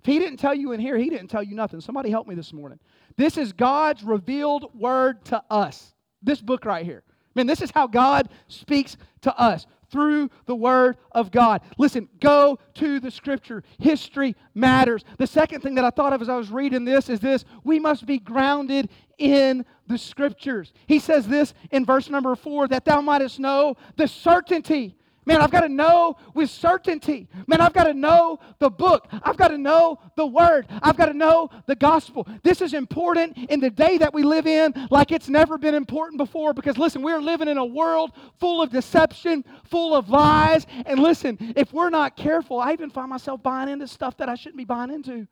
If 0.00 0.06
He 0.06 0.18
didn't 0.18 0.38
tell 0.38 0.54
you 0.54 0.72
in 0.72 0.80
here, 0.80 0.96
He 0.96 1.10
didn't 1.10 1.28
tell 1.28 1.42
you 1.42 1.54
nothing. 1.54 1.80
Somebody 1.80 2.10
help 2.10 2.26
me 2.26 2.34
this 2.34 2.52
morning. 2.52 2.78
This 3.16 3.36
is 3.36 3.52
God's 3.52 4.02
revealed 4.02 4.74
word 4.74 5.24
to 5.26 5.42
us. 5.50 5.94
This 6.22 6.40
book 6.40 6.64
right 6.64 6.84
here. 6.84 7.02
Man, 7.34 7.46
this 7.46 7.62
is 7.62 7.70
how 7.70 7.86
God 7.86 8.28
speaks 8.48 8.96
to 9.22 9.36
us 9.38 9.66
through 9.90 10.30
the 10.46 10.54
Word 10.54 10.96
of 11.12 11.30
God. 11.30 11.60
Listen, 11.78 12.08
go 12.18 12.58
to 12.74 12.98
the 12.98 13.10
Scripture. 13.10 13.62
History 13.78 14.34
matters. 14.54 15.04
The 15.18 15.26
second 15.26 15.60
thing 15.60 15.74
that 15.76 15.84
I 15.84 15.90
thought 15.90 16.12
of 16.14 16.22
as 16.22 16.28
I 16.28 16.36
was 16.36 16.50
reading 16.50 16.84
this 16.84 17.08
is 17.08 17.20
this 17.20 17.44
we 17.62 17.78
must 17.78 18.06
be 18.06 18.18
grounded 18.18 18.88
in 19.18 19.64
the 19.86 19.98
Scriptures. 19.98 20.72
He 20.86 20.98
says 20.98 21.28
this 21.28 21.52
in 21.70 21.84
verse 21.84 22.08
number 22.08 22.34
four 22.34 22.66
that 22.68 22.84
thou 22.84 23.00
mightest 23.00 23.38
know 23.38 23.76
the 23.96 24.08
certainty 24.08 24.96
Man, 25.24 25.40
I've 25.40 25.52
got 25.52 25.60
to 25.60 25.68
know 25.68 26.16
with 26.34 26.50
certainty. 26.50 27.28
Man, 27.46 27.60
I've 27.60 27.72
got 27.72 27.84
to 27.84 27.94
know 27.94 28.40
the 28.58 28.68
book. 28.68 29.06
I've 29.22 29.36
got 29.36 29.48
to 29.48 29.58
know 29.58 30.00
the 30.16 30.26
word. 30.26 30.66
I've 30.82 30.96
got 30.96 31.06
to 31.06 31.14
know 31.14 31.48
the 31.66 31.76
gospel. 31.76 32.26
This 32.42 32.60
is 32.60 32.74
important 32.74 33.38
in 33.38 33.60
the 33.60 33.70
day 33.70 33.98
that 33.98 34.12
we 34.12 34.24
live 34.24 34.48
in 34.48 34.74
like 34.90 35.12
it's 35.12 35.28
never 35.28 35.58
been 35.58 35.76
important 35.76 36.18
before 36.18 36.52
because, 36.52 36.76
listen, 36.76 37.02
we're 37.02 37.20
living 37.20 37.46
in 37.46 37.56
a 37.56 37.64
world 37.64 38.10
full 38.40 38.60
of 38.62 38.70
deception, 38.70 39.44
full 39.64 39.94
of 39.94 40.08
lies. 40.08 40.66
And 40.86 40.98
listen, 40.98 41.54
if 41.56 41.72
we're 41.72 41.90
not 41.90 42.16
careful, 42.16 42.58
I 42.58 42.72
even 42.72 42.90
find 42.90 43.08
myself 43.08 43.42
buying 43.44 43.68
into 43.68 43.86
stuff 43.86 44.16
that 44.16 44.28
I 44.28 44.34
shouldn't 44.34 44.58
be 44.58 44.64
buying 44.64 44.90
into. 44.90 45.28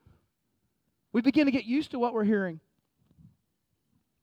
We 1.13 1.21
begin 1.21 1.47
to 1.47 1.53
get 1.53 1.65
used 1.65 1.91
to 1.91 1.99
what 1.99 2.15
we're 2.15 2.25
hearing, 2.25 2.61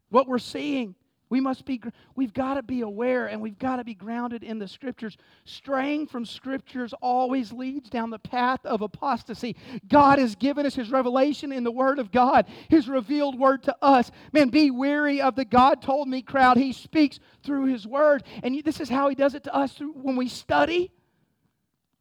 what 0.10 0.28
we're 0.28 0.40
seeing. 0.40 0.96
We 1.30 1.42
must 1.42 1.66
be, 1.66 1.82
we've 2.16 2.34
got 2.34 2.54
to 2.54 2.64
be 2.64 2.82
aware 2.82 3.28
and 3.28 3.42
we've 3.42 3.60
got 3.60 3.78
to 3.78 3.84
be 3.84 3.94
grounded 3.94 4.44
in 4.44 4.60
the 4.60 4.68
scriptures. 4.68 5.18
Straying 5.44 6.08
from 6.08 6.26
scriptures 6.26 6.94
always 7.02 7.52
leads 7.52 7.90
down 7.90 8.10
the 8.10 8.20
path 8.20 8.66
of 8.66 8.82
apostasy. 8.82 9.58
God 9.90 10.20
has 10.20 10.36
given 10.36 10.66
us 10.66 10.76
his 10.76 10.90
revelation 10.90 11.52
in 11.52 11.66
the 11.66 11.72
word 11.72 12.00
of 12.00 12.12
God, 12.12 12.46
his 12.70 12.88
revealed 12.88 13.38
word 13.38 13.64
to 13.64 13.76
us. 13.82 14.10
Man, 14.32 14.50
be 14.50 14.72
weary 14.72 15.20
of 15.22 15.36
the 15.36 15.46
God 15.46 15.82
told 15.82 16.08
me 16.08 16.22
crowd. 16.22 16.58
He 16.58 16.72
speaks 16.72 17.20
through 17.44 17.66
his 17.66 17.86
word. 17.86 18.24
And 18.42 18.64
this 18.64 18.80
is 18.80 18.90
how 18.90 19.10
he 19.10 19.16
does 19.16 19.36
it 19.36 19.44
to 19.44 19.54
us 19.54 19.74
through, 19.74 19.94
when 19.94 20.16
we 20.16 20.30
study 20.30 20.92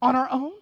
on 0.00 0.14
our 0.14 0.30
own, 0.30 0.52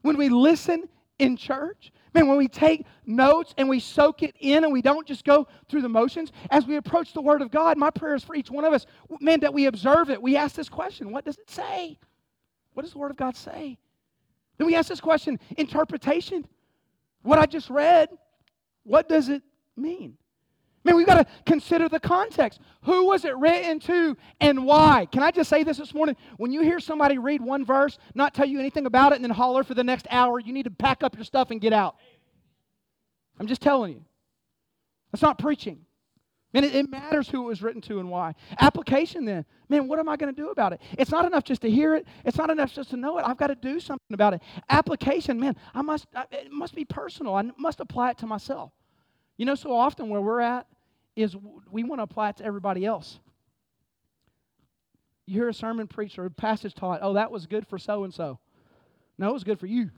when 0.00 0.16
we 0.16 0.28
listen 0.28 0.88
in 1.22 1.36
church, 1.36 1.92
Man, 2.14 2.28
when 2.28 2.36
we 2.36 2.48
take 2.48 2.84
notes 3.06 3.54
and 3.56 3.68
we 3.68 3.80
soak 3.80 4.22
it 4.22 4.36
in 4.38 4.64
and 4.64 4.72
we 4.72 4.82
don't 4.82 5.06
just 5.06 5.24
go 5.24 5.46
through 5.68 5.82
the 5.82 5.88
motions, 5.88 6.30
as 6.50 6.66
we 6.66 6.76
approach 6.76 7.14
the 7.14 7.22
Word 7.22 7.40
of 7.40 7.50
God, 7.50 7.78
my 7.78 7.90
prayer 7.90 8.14
is 8.14 8.22
for 8.22 8.34
each 8.34 8.50
one 8.50 8.64
of 8.64 8.72
us, 8.74 8.86
man, 9.20 9.40
that 9.40 9.54
we 9.54 9.66
observe 9.66 10.10
it. 10.10 10.20
We 10.20 10.36
ask 10.36 10.54
this 10.54 10.68
question 10.68 11.10
what 11.10 11.24
does 11.24 11.38
it 11.38 11.50
say? 11.50 11.98
What 12.74 12.82
does 12.82 12.92
the 12.92 12.98
Word 12.98 13.10
of 13.10 13.16
God 13.16 13.36
say? 13.36 13.78
Then 14.58 14.66
we 14.66 14.74
ask 14.74 14.88
this 14.88 15.00
question 15.00 15.40
interpretation. 15.56 16.46
What 17.22 17.38
I 17.38 17.46
just 17.46 17.70
read, 17.70 18.10
what 18.82 19.08
does 19.08 19.28
it 19.28 19.42
mean? 19.76 20.18
Man, 20.84 20.96
we've 20.96 21.06
got 21.06 21.14
to 21.14 21.26
consider 21.46 21.88
the 21.88 22.00
context. 22.00 22.60
Who 22.82 23.06
was 23.06 23.24
it 23.24 23.36
written 23.36 23.78
to 23.80 24.16
and 24.40 24.66
why? 24.66 25.06
Can 25.12 25.22
I 25.22 25.30
just 25.30 25.48
say 25.48 25.62
this 25.62 25.76
this 25.76 25.94
morning? 25.94 26.16
When 26.38 26.50
you 26.50 26.62
hear 26.62 26.80
somebody 26.80 27.18
read 27.18 27.40
one 27.40 27.64
verse, 27.64 27.98
not 28.14 28.34
tell 28.34 28.46
you 28.46 28.58
anything 28.58 28.86
about 28.86 29.12
it, 29.12 29.16
and 29.16 29.24
then 29.24 29.30
holler 29.30 29.62
for 29.62 29.74
the 29.74 29.84
next 29.84 30.06
hour, 30.10 30.40
you 30.40 30.52
need 30.52 30.64
to 30.64 30.70
pack 30.70 31.04
up 31.04 31.14
your 31.14 31.24
stuff 31.24 31.50
and 31.50 31.60
get 31.60 31.72
out. 31.72 31.96
I'm 33.38 33.46
just 33.46 33.62
telling 33.62 33.92
you. 33.92 34.04
That's 35.12 35.22
not 35.22 35.38
preaching. 35.38 35.84
Man, 36.52 36.64
it, 36.64 36.74
it 36.74 36.90
matters 36.90 37.28
who 37.28 37.44
it 37.44 37.46
was 37.46 37.62
written 37.62 37.80
to 37.82 38.00
and 38.00 38.10
why. 38.10 38.34
Application 38.58 39.24
then. 39.24 39.44
Man, 39.68 39.88
what 39.88 39.98
am 39.98 40.08
I 40.08 40.16
going 40.16 40.34
to 40.34 40.38
do 40.38 40.50
about 40.50 40.72
it? 40.72 40.80
It's 40.98 41.10
not 41.10 41.24
enough 41.24 41.44
just 41.44 41.62
to 41.62 41.70
hear 41.70 41.94
it. 41.94 42.06
It's 42.24 42.36
not 42.36 42.50
enough 42.50 42.74
just 42.74 42.90
to 42.90 42.96
know 42.96 43.18
it. 43.18 43.24
I've 43.26 43.38
got 43.38 43.46
to 43.46 43.54
do 43.54 43.78
something 43.78 44.12
about 44.12 44.34
it. 44.34 44.42
Application, 44.68 45.38
man, 45.38 45.56
I 45.74 45.82
must, 45.82 46.06
it 46.30 46.50
must 46.50 46.74
be 46.74 46.84
personal. 46.84 47.36
I 47.36 47.50
must 47.56 47.80
apply 47.80 48.10
it 48.10 48.18
to 48.18 48.26
myself. 48.26 48.72
You 49.38 49.46
know, 49.46 49.54
so 49.54 49.74
often 49.74 50.08
where 50.08 50.20
we're 50.20 50.40
at 50.40 50.66
is 51.16 51.36
we 51.70 51.84
want 51.84 51.98
to 51.98 52.04
apply 52.04 52.30
it 52.30 52.36
to 52.38 52.44
everybody 52.44 52.84
else. 52.84 53.18
You 55.26 55.40
hear 55.40 55.48
a 55.48 55.54
sermon 55.54 55.86
preached 55.86 56.18
or 56.18 56.26
a 56.26 56.30
passage 56.30 56.74
taught, 56.74 57.00
oh, 57.02 57.14
that 57.14 57.30
was 57.30 57.46
good 57.46 57.66
for 57.66 57.78
so 57.78 58.04
and 58.04 58.12
so. 58.12 58.38
No, 59.18 59.30
it 59.30 59.32
was 59.32 59.44
good 59.44 59.60
for 59.60 59.66
you. 59.66 59.90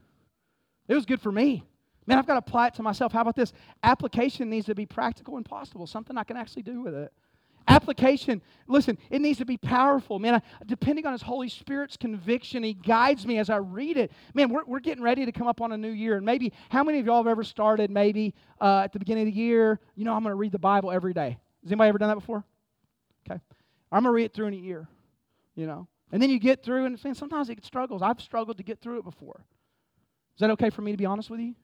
It 0.87 0.93
was 0.93 1.05
good 1.05 1.21
for 1.21 1.31
me. 1.31 1.63
Man, 2.05 2.19
I've 2.19 2.27
got 2.27 2.33
to 2.33 2.39
apply 2.39 2.67
it 2.67 2.75
to 2.75 2.83
myself. 2.83 3.11
How 3.11 3.21
about 3.21 3.35
this? 3.35 3.51
Application 3.81 4.49
needs 4.49 4.67
to 4.67 4.75
be 4.75 4.85
practical 4.85 5.37
and 5.37 5.45
possible, 5.45 5.87
something 5.87 6.17
I 6.17 6.23
can 6.23 6.37
actually 6.37 6.61
do 6.61 6.81
with 6.81 6.93
it. 6.93 7.11
Application, 7.67 8.41
listen, 8.67 8.97
it 9.09 9.21
needs 9.21 9.39
to 9.39 9.45
be 9.45 9.57
powerful. 9.57 10.19
Man, 10.19 10.35
I, 10.35 10.41
depending 10.65 11.05
on 11.05 11.13
His 11.13 11.23
Holy 11.23 11.49
Spirit's 11.49 11.97
conviction, 11.97 12.63
He 12.63 12.73
guides 12.73 13.25
me 13.25 13.39
as 13.39 13.49
I 13.49 13.57
read 13.57 13.97
it. 13.97 14.11
Man, 14.33 14.49
we're, 14.49 14.63
we're 14.65 14.79
getting 14.79 15.03
ready 15.03 15.25
to 15.25 15.31
come 15.31 15.47
up 15.47 15.61
on 15.61 15.71
a 15.71 15.77
new 15.77 15.89
year. 15.89 16.17
And 16.17 16.25
maybe, 16.25 16.53
how 16.69 16.83
many 16.83 16.99
of 16.99 17.05
y'all 17.05 17.17
have 17.17 17.27
ever 17.27 17.43
started 17.43 17.89
maybe 17.89 18.35
uh, 18.61 18.81
at 18.83 18.93
the 18.93 18.99
beginning 18.99 19.27
of 19.27 19.33
the 19.33 19.39
year, 19.39 19.79
you 19.95 20.05
know, 20.05 20.13
I'm 20.13 20.21
going 20.21 20.31
to 20.31 20.37
read 20.37 20.51
the 20.51 20.59
Bible 20.59 20.91
every 20.91 21.13
day? 21.13 21.37
Has 21.63 21.71
anybody 21.71 21.89
ever 21.89 21.97
done 21.97 22.09
that 22.09 22.15
before? 22.15 22.43
Okay. 23.27 23.39
I'm 23.91 24.03
going 24.03 24.11
to 24.11 24.15
read 24.15 24.25
it 24.25 24.33
through 24.33 24.47
in 24.47 24.53
a 24.53 24.57
year, 24.57 24.87
you 25.55 25.65
know. 25.65 25.87
And 26.11 26.21
then 26.21 26.29
you 26.29 26.39
get 26.39 26.63
through, 26.63 26.85
and 26.85 26.99
sometimes 27.17 27.49
it 27.49 27.65
struggles. 27.65 28.01
I've 28.01 28.21
struggled 28.21 28.57
to 28.57 28.63
get 28.63 28.79
through 28.79 28.99
it 28.99 29.03
before. 29.03 29.43
Is 30.35 30.41
that 30.41 30.51
okay 30.51 30.69
for 30.69 30.81
me 30.81 30.91
to 30.91 30.97
be 30.97 31.05
honest 31.05 31.29
with 31.29 31.39
you? 31.39 31.55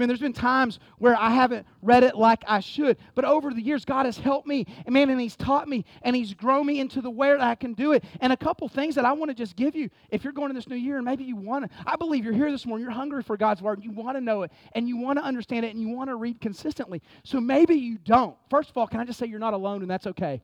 Man, 0.00 0.08
there's 0.08 0.18
been 0.18 0.32
times 0.32 0.78
where 0.96 1.14
I 1.14 1.28
haven't 1.28 1.66
read 1.82 2.04
it 2.04 2.16
like 2.16 2.42
I 2.48 2.60
should, 2.60 2.96
but 3.14 3.26
over 3.26 3.52
the 3.52 3.60
years, 3.60 3.84
God 3.84 4.06
has 4.06 4.16
helped 4.16 4.48
me, 4.48 4.64
and 4.86 4.94
man, 4.94 5.10
and 5.10 5.20
He's 5.20 5.36
taught 5.36 5.68
me, 5.68 5.84
and 6.00 6.16
He's 6.16 6.32
grown 6.32 6.64
me 6.64 6.80
into 6.80 7.02
the 7.02 7.10
way 7.10 7.28
that 7.28 7.42
I 7.42 7.54
can 7.54 7.74
do 7.74 7.92
it. 7.92 8.02
And 8.22 8.32
a 8.32 8.36
couple 8.36 8.66
things 8.66 8.94
that 8.94 9.04
I 9.04 9.12
want 9.12 9.30
to 9.30 9.34
just 9.34 9.56
give 9.56 9.76
you, 9.76 9.90
if 10.08 10.24
you're 10.24 10.32
going 10.32 10.48
to 10.48 10.54
this 10.54 10.70
new 10.70 10.76
year, 10.76 10.96
and 10.96 11.04
maybe 11.04 11.24
you 11.24 11.36
want 11.36 11.70
to, 11.70 11.76
I 11.84 11.96
believe 11.96 12.24
you're 12.24 12.32
here 12.32 12.50
this 12.50 12.64
morning, 12.64 12.82
you're 12.82 12.94
hungry 12.94 13.22
for 13.22 13.36
God's 13.36 13.60
word, 13.60 13.84
you 13.84 13.90
want 13.90 14.16
to 14.16 14.22
know 14.22 14.40
it, 14.42 14.52
and 14.72 14.88
you 14.88 14.96
want 14.96 15.18
to 15.18 15.22
understand 15.22 15.66
it, 15.66 15.74
and 15.74 15.82
you 15.82 15.90
want 15.90 16.08
to 16.08 16.16
read 16.16 16.40
consistently. 16.40 17.02
So 17.22 17.38
maybe 17.38 17.74
you 17.74 17.98
don't. 17.98 18.34
First 18.48 18.70
of 18.70 18.78
all, 18.78 18.86
can 18.86 19.00
I 19.00 19.04
just 19.04 19.18
say 19.18 19.26
you're 19.26 19.38
not 19.38 19.52
alone, 19.52 19.82
and 19.82 19.90
that's 19.90 20.06
okay. 20.06 20.42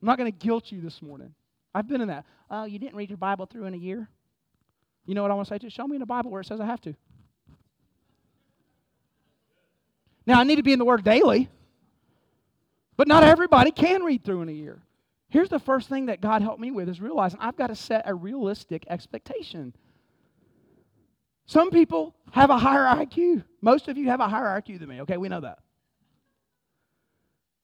I'm 0.00 0.06
not 0.06 0.16
going 0.16 0.30
to 0.30 0.38
guilt 0.38 0.70
you 0.70 0.80
this 0.80 1.02
morning. 1.02 1.34
I've 1.74 1.88
been 1.88 2.02
in 2.02 2.06
that. 2.06 2.24
Oh, 2.52 2.66
you 2.66 2.78
didn't 2.78 2.94
read 2.94 3.10
your 3.10 3.16
Bible 3.16 3.46
through 3.46 3.64
in 3.64 3.74
a 3.74 3.78
year? 3.78 4.08
You 5.06 5.16
know 5.16 5.22
what 5.22 5.32
I 5.32 5.34
want 5.34 5.48
to 5.48 5.54
say? 5.54 5.58
Just 5.58 5.74
show 5.74 5.88
me 5.88 5.96
in 5.96 6.00
the 6.00 6.06
Bible 6.06 6.30
where 6.30 6.40
it 6.40 6.46
says 6.46 6.60
I 6.60 6.66
have 6.66 6.80
to. 6.82 6.94
Now, 10.28 10.40
I 10.40 10.44
need 10.44 10.56
to 10.56 10.62
be 10.62 10.74
in 10.74 10.78
the 10.78 10.84
Word 10.84 11.04
daily, 11.04 11.48
but 12.98 13.08
not 13.08 13.24
everybody 13.24 13.70
can 13.70 14.02
read 14.02 14.24
through 14.24 14.42
in 14.42 14.50
a 14.50 14.52
year. 14.52 14.82
Here's 15.30 15.48
the 15.48 15.58
first 15.58 15.88
thing 15.88 16.04
that 16.06 16.20
God 16.20 16.42
helped 16.42 16.60
me 16.60 16.70
with 16.70 16.86
is 16.90 17.00
realizing 17.00 17.40
I've 17.40 17.56
got 17.56 17.68
to 17.68 17.74
set 17.74 18.02
a 18.04 18.14
realistic 18.14 18.84
expectation. 18.90 19.74
Some 21.46 21.70
people 21.70 22.14
have 22.32 22.50
a 22.50 22.58
higher 22.58 22.84
IQ. 22.84 23.42
Most 23.62 23.88
of 23.88 23.96
you 23.96 24.10
have 24.10 24.20
a 24.20 24.28
higher 24.28 24.60
IQ 24.60 24.80
than 24.80 24.90
me, 24.90 25.00
okay? 25.00 25.16
We 25.16 25.30
know 25.30 25.40
that. 25.40 25.60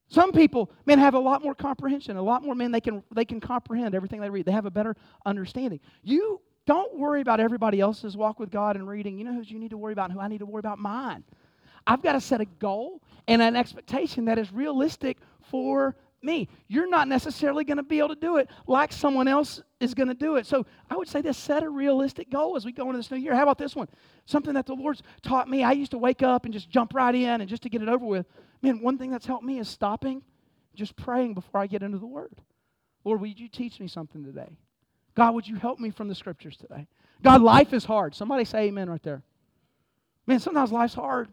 Some 0.08 0.32
people, 0.32 0.70
man, 0.86 0.98
have 0.98 1.12
a 1.12 1.18
lot 1.18 1.44
more 1.44 1.54
comprehension, 1.54 2.16
a 2.16 2.22
lot 2.22 2.42
more, 2.42 2.54
man, 2.54 2.72
they 2.72 2.80
can, 2.80 3.02
they 3.14 3.26
can 3.26 3.40
comprehend 3.40 3.94
everything 3.94 4.22
they 4.22 4.30
read. 4.30 4.46
They 4.46 4.52
have 4.52 4.64
a 4.64 4.70
better 4.70 4.96
understanding. 5.26 5.80
You 6.02 6.40
don't 6.64 6.96
worry 6.98 7.20
about 7.20 7.40
everybody 7.40 7.80
else's 7.80 8.16
walk 8.16 8.40
with 8.40 8.50
God 8.50 8.76
and 8.76 8.88
reading. 8.88 9.18
You 9.18 9.24
know 9.24 9.34
who 9.34 9.42
you 9.42 9.58
need 9.58 9.72
to 9.72 9.76
worry 9.76 9.92
about 9.92 10.04
and 10.04 10.14
who 10.14 10.20
I 10.20 10.28
need 10.28 10.38
to 10.38 10.46
worry 10.46 10.60
about? 10.60 10.78
Mine. 10.78 11.24
I've 11.86 12.02
got 12.02 12.12
to 12.12 12.20
set 12.20 12.40
a 12.40 12.44
goal 12.44 13.02
and 13.28 13.42
an 13.42 13.56
expectation 13.56 14.26
that 14.26 14.38
is 14.38 14.52
realistic 14.52 15.18
for 15.50 15.96
me. 16.22 16.48
You're 16.68 16.88
not 16.88 17.06
necessarily 17.06 17.64
going 17.64 17.76
to 17.76 17.82
be 17.82 17.98
able 17.98 18.08
to 18.08 18.14
do 18.14 18.38
it 18.38 18.48
like 18.66 18.92
someone 18.92 19.28
else 19.28 19.62
is 19.80 19.94
going 19.94 20.08
to 20.08 20.14
do 20.14 20.36
it. 20.36 20.46
So 20.46 20.64
I 20.90 20.96
would 20.96 21.08
say 21.08 21.20
this 21.20 21.36
set 21.36 21.62
a 21.62 21.68
realistic 21.68 22.30
goal 22.30 22.56
as 22.56 22.64
we 22.64 22.72
go 22.72 22.86
into 22.86 22.96
this 22.96 23.10
new 23.10 23.18
year. 23.18 23.34
How 23.34 23.42
about 23.42 23.58
this 23.58 23.76
one? 23.76 23.88
Something 24.24 24.54
that 24.54 24.66
the 24.66 24.74
Lord's 24.74 25.02
taught 25.22 25.48
me. 25.48 25.62
I 25.62 25.72
used 25.72 25.90
to 25.90 25.98
wake 25.98 26.22
up 26.22 26.44
and 26.44 26.54
just 26.54 26.70
jump 26.70 26.94
right 26.94 27.14
in 27.14 27.40
and 27.40 27.48
just 27.48 27.62
to 27.64 27.68
get 27.68 27.82
it 27.82 27.88
over 27.88 28.04
with. 28.04 28.26
Man, 28.62 28.80
one 28.80 28.96
thing 28.96 29.10
that's 29.10 29.26
helped 29.26 29.44
me 29.44 29.58
is 29.58 29.68
stopping, 29.68 30.22
just 30.74 30.96
praying 30.96 31.34
before 31.34 31.60
I 31.60 31.66
get 31.66 31.82
into 31.82 31.98
the 31.98 32.06
Word. 32.06 32.34
Lord, 33.04 33.20
would 33.20 33.38
you 33.38 33.48
teach 33.48 33.78
me 33.78 33.86
something 33.86 34.24
today? 34.24 34.56
God, 35.14 35.34
would 35.34 35.46
you 35.46 35.56
help 35.56 35.78
me 35.78 35.90
from 35.90 36.08
the 36.08 36.14
scriptures 36.14 36.56
today? 36.56 36.86
God, 37.22 37.42
life 37.42 37.72
is 37.72 37.84
hard. 37.84 38.14
Somebody 38.14 38.44
say 38.44 38.64
amen 38.64 38.88
right 38.90 39.02
there. 39.02 39.22
Man, 40.26 40.40
sometimes 40.40 40.72
life's 40.72 40.94
hard. 40.94 41.28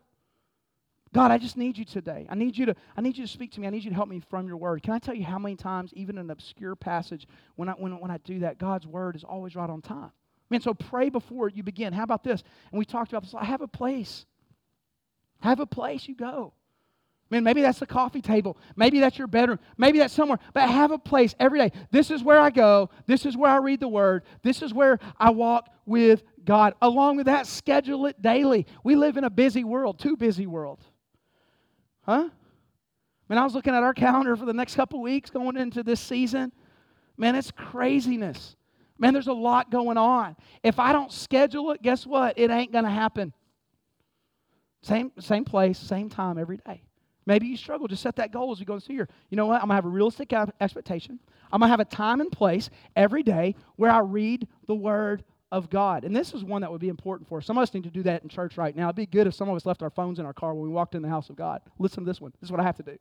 God, 1.13 1.30
I 1.30 1.38
just 1.38 1.58
need 1.58 1.78
you 1.78 1.84
today. 1.84 2.26
I 2.30 2.36
need 2.36 2.58
you 2.58 2.65
to, 2.67 2.76
I 2.95 3.02
need 3.02 3.17
you 3.17 3.26
to 3.26 3.32
speak 3.32 3.52
to 3.54 3.60
me. 3.60 3.67
I 3.67 3.69
need 3.69 3.84
you 3.84 3.89
to 3.89 3.95
help 3.95 4.08
me 4.08 4.21
from 4.30 4.47
your 4.47 4.56
word. 4.56 4.82
Can 4.82 4.93
I 4.93 5.00
tell 5.00 5.13
you 5.13 5.26
how 5.26 5.38
many 5.38 5.58
times, 5.58 5.91
even 5.93 6.17
in 6.17 6.26
an 6.26 6.32
obscure 6.32 6.76
passage, 6.76 7.28
when 7.56 7.67
I, 7.67 7.74
when, 7.74 8.00
when 8.00 8.10
I 8.12 8.17
do 8.19 8.39
that, 8.39 8.58
God's 8.58 8.88
word 8.88 9.17
is 9.17 9.24
always 9.24 9.56
right 9.56 9.69
on 9.69 9.82
time. 9.82 10.12
Man, 10.50 10.62
so 10.62 10.74
pray 10.74 11.10
before 11.10 11.50
you 11.50 11.63
begin. 11.63 11.91
How 11.91 12.04
about 12.04 12.24
this? 12.24 12.43
And 12.71 12.80
we 12.80 12.86
talked 12.86 13.12
about 13.12 13.24
this. 13.24 13.34
I 13.34 13.45
have 13.45 13.62
a 13.62 13.67
place. 13.67 14.26
Have 15.41 15.60
a 15.60 15.65
place 15.65 16.08
you 16.08 16.15
go. 16.15 16.54
Man, 17.30 17.45
maybe 17.45 17.62
that's 17.62 17.80
the 17.80 17.86
coffee 17.86 18.21
table. 18.21 18.58
Maybe 18.76 19.00
that's 19.00 19.17
your 19.17 19.28
bedroom. 19.28 19.60
Maybe 19.78 20.00
that's 20.00 20.13
somewhere. 20.13 20.39
But 20.54 20.69
have 20.69 20.91
a 20.91 20.97
place 20.97 21.34
every 21.39 21.60
day. 21.60 21.71
This 21.89 22.12
is 22.12 22.21
where 22.21 22.39
I 22.39 22.50
go. 22.50 22.89
This 23.06 23.26
is 23.26 23.38
where 23.38 23.50
I 23.50 23.58
read 23.58 23.80
the 23.80 23.88
word. 23.88 24.24
This 24.43 24.62
is 24.62 24.74
where 24.74 25.00
I 25.17 25.30
walk 25.30 25.69
with 25.86 26.24
God. 26.43 26.74
Along 26.82 27.15
with 27.15 27.28
that, 27.28 27.47
schedule 27.47 28.06
it 28.06 28.21
daily. 28.21 28.67
We 28.84 28.95
live 28.95 29.15
in 29.15 29.24
a 29.24 29.30
busy 29.30 29.63
world, 29.63 30.00
too 30.00 30.17
busy 30.17 30.45
world. 30.45 30.82
Huh? 32.04 32.30
Man, 33.30 33.38
I 33.38 33.44
was 33.44 33.54
looking 33.54 33.74
at 33.74 33.84
our 33.84 33.94
calendar 33.94 34.36
for 34.36 34.46
the 34.46 34.54
next 34.54 34.76
couple 34.76 35.02
weeks 35.02 35.30
going 35.30 35.58
into 35.58 35.84
this 35.84 36.02
season. 36.02 36.52
Man, 37.18 37.36
it's 37.36 37.52
craziness. 37.52 38.56
Man, 38.98 39.14
there's 39.14 39.28
a 39.28 39.34
lot 39.34 39.72
going 39.72 39.98
on. 39.98 40.36
If 40.64 40.80
I 40.80 40.92
don't 40.94 41.12
schedule 41.12 41.72
it, 41.72 41.82
guess 41.82 42.06
what? 42.06 42.38
It 42.38 42.52
ain't 42.52 42.72
going 42.72 42.84
to 42.84 42.90
happen. 42.92 43.34
Same, 44.84 45.12
same 45.20 45.46
place, 45.46 45.78
same 45.78 46.10
time 46.10 46.38
every 46.38 46.58
day. 46.58 46.84
Maybe 47.26 47.48
you 47.48 47.56
struggle. 47.56 47.88
Just 47.88 48.02
set 48.02 48.16
that 48.16 48.32
goal 48.32 48.52
as 48.52 48.60
we 48.60 48.66
go 48.66 48.80
through 48.80 48.96
here. 48.96 49.10
You 49.30 49.38
know 49.38 49.46
what? 49.46 49.56
I'm 49.56 49.68
going 49.68 49.70
to 49.70 49.76
have 49.76 49.86
a 49.86 49.90
realistic 49.90 50.34
expectation. 50.60 51.20
I'm 51.52 51.60
going 51.60 51.68
to 51.68 51.72
have 51.72 51.80
a 51.80 51.86
time 51.86 52.20
and 52.20 52.32
place 52.32 52.70
every 52.96 53.24
day 53.24 53.56
where 53.76 53.92
I 53.92 54.00
read 54.00 54.48
the 54.68 54.76
Word 54.76 55.24
of 55.52 55.70
God. 55.70 56.04
And 56.06 56.16
this 56.16 56.34
is 56.34 56.44
one 56.44 56.62
that 56.62 56.72
would 56.72 56.82
be 56.82 56.90
important 56.90 57.28
for 57.28 57.40
us. 57.40 57.46
Some 57.46 57.58
of 57.58 57.64
us 57.64 57.74
need 57.74 57.84
to 57.84 57.90
do 57.90 58.04
that 58.04 58.24
in 58.24 58.30
church 58.30 58.58
right 58.58 58.76
now. 58.76 58.86
It'd 58.86 58.96
be 58.96 59.06
good 59.06 59.28
if 59.28 59.34
some 59.34 59.50
of 59.50 59.56
us 59.56 59.66
left 59.66 59.84
our 59.84 59.90
phones 59.90 60.20
in 60.20 60.26
our 60.26 60.34
car 60.34 60.54
when 60.54 60.64
we 60.64 60.70
walked 60.70 60.96
in 60.96 61.02
the 61.02 61.10
house 61.10 61.30
of 61.30 61.36
God. 61.36 61.62
Listen 61.78 62.04
to 62.04 62.10
this 62.10 62.22
one. 62.22 62.32
This 62.40 62.48
is 62.48 62.52
what 62.52 62.60
I 62.60 62.64
have 62.64 62.78
to 62.78 62.84
do 62.84 62.98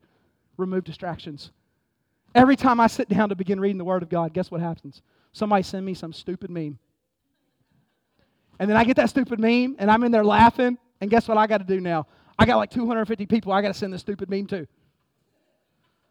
remove 0.56 0.84
distractions. 0.84 1.50
Every 2.34 2.54
time 2.54 2.80
I 2.80 2.86
sit 2.86 3.08
down 3.08 3.30
to 3.30 3.34
begin 3.34 3.58
reading 3.58 3.78
the 3.78 3.84
Word 3.84 4.02
of 4.02 4.08
God, 4.08 4.32
guess 4.32 4.50
what 4.50 4.60
happens? 4.60 5.02
Somebody 5.32 5.62
send 5.62 5.84
me 5.84 5.94
some 5.94 6.12
stupid 6.12 6.50
meme. 6.50 6.78
And 8.58 8.68
then 8.68 8.76
I 8.76 8.84
get 8.84 8.96
that 8.96 9.08
stupid 9.08 9.40
meme, 9.40 9.76
and 9.78 9.90
I'm 9.90 10.04
in 10.04 10.12
there 10.12 10.24
laughing, 10.24 10.76
and 11.00 11.10
guess 11.10 11.26
what 11.26 11.38
I 11.38 11.46
got 11.46 11.58
to 11.58 11.64
do 11.64 11.80
now? 11.80 12.06
I 12.38 12.46
got 12.46 12.56
like 12.56 12.70
250 12.70 13.26
people 13.26 13.52
I 13.52 13.62
got 13.62 13.68
to 13.68 13.74
send 13.74 13.92
this 13.92 14.02
stupid 14.02 14.28
meme 14.28 14.46
to. 14.48 14.66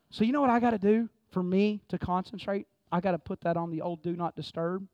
So, 0.09 0.23
you 0.23 0.31
know 0.31 0.41
what 0.41 0.49
I 0.49 0.59
got 0.59 0.71
to 0.71 0.79
do 0.79 1.07
for 1.31 1.43
me 1.43 1.81
to 1.89 1.99
concentrate? 1.99 2.65
I 2.91 2.99
got 2.99 3.11
to 3.11 3.19
put 3.19 3.39
that 3.41 3.55
on 3.55 3.69
the 3.69 3.81
old 3.81 4.01
do 4.01 4.15
not 4.15 4.35
disturb, 4.35 4.87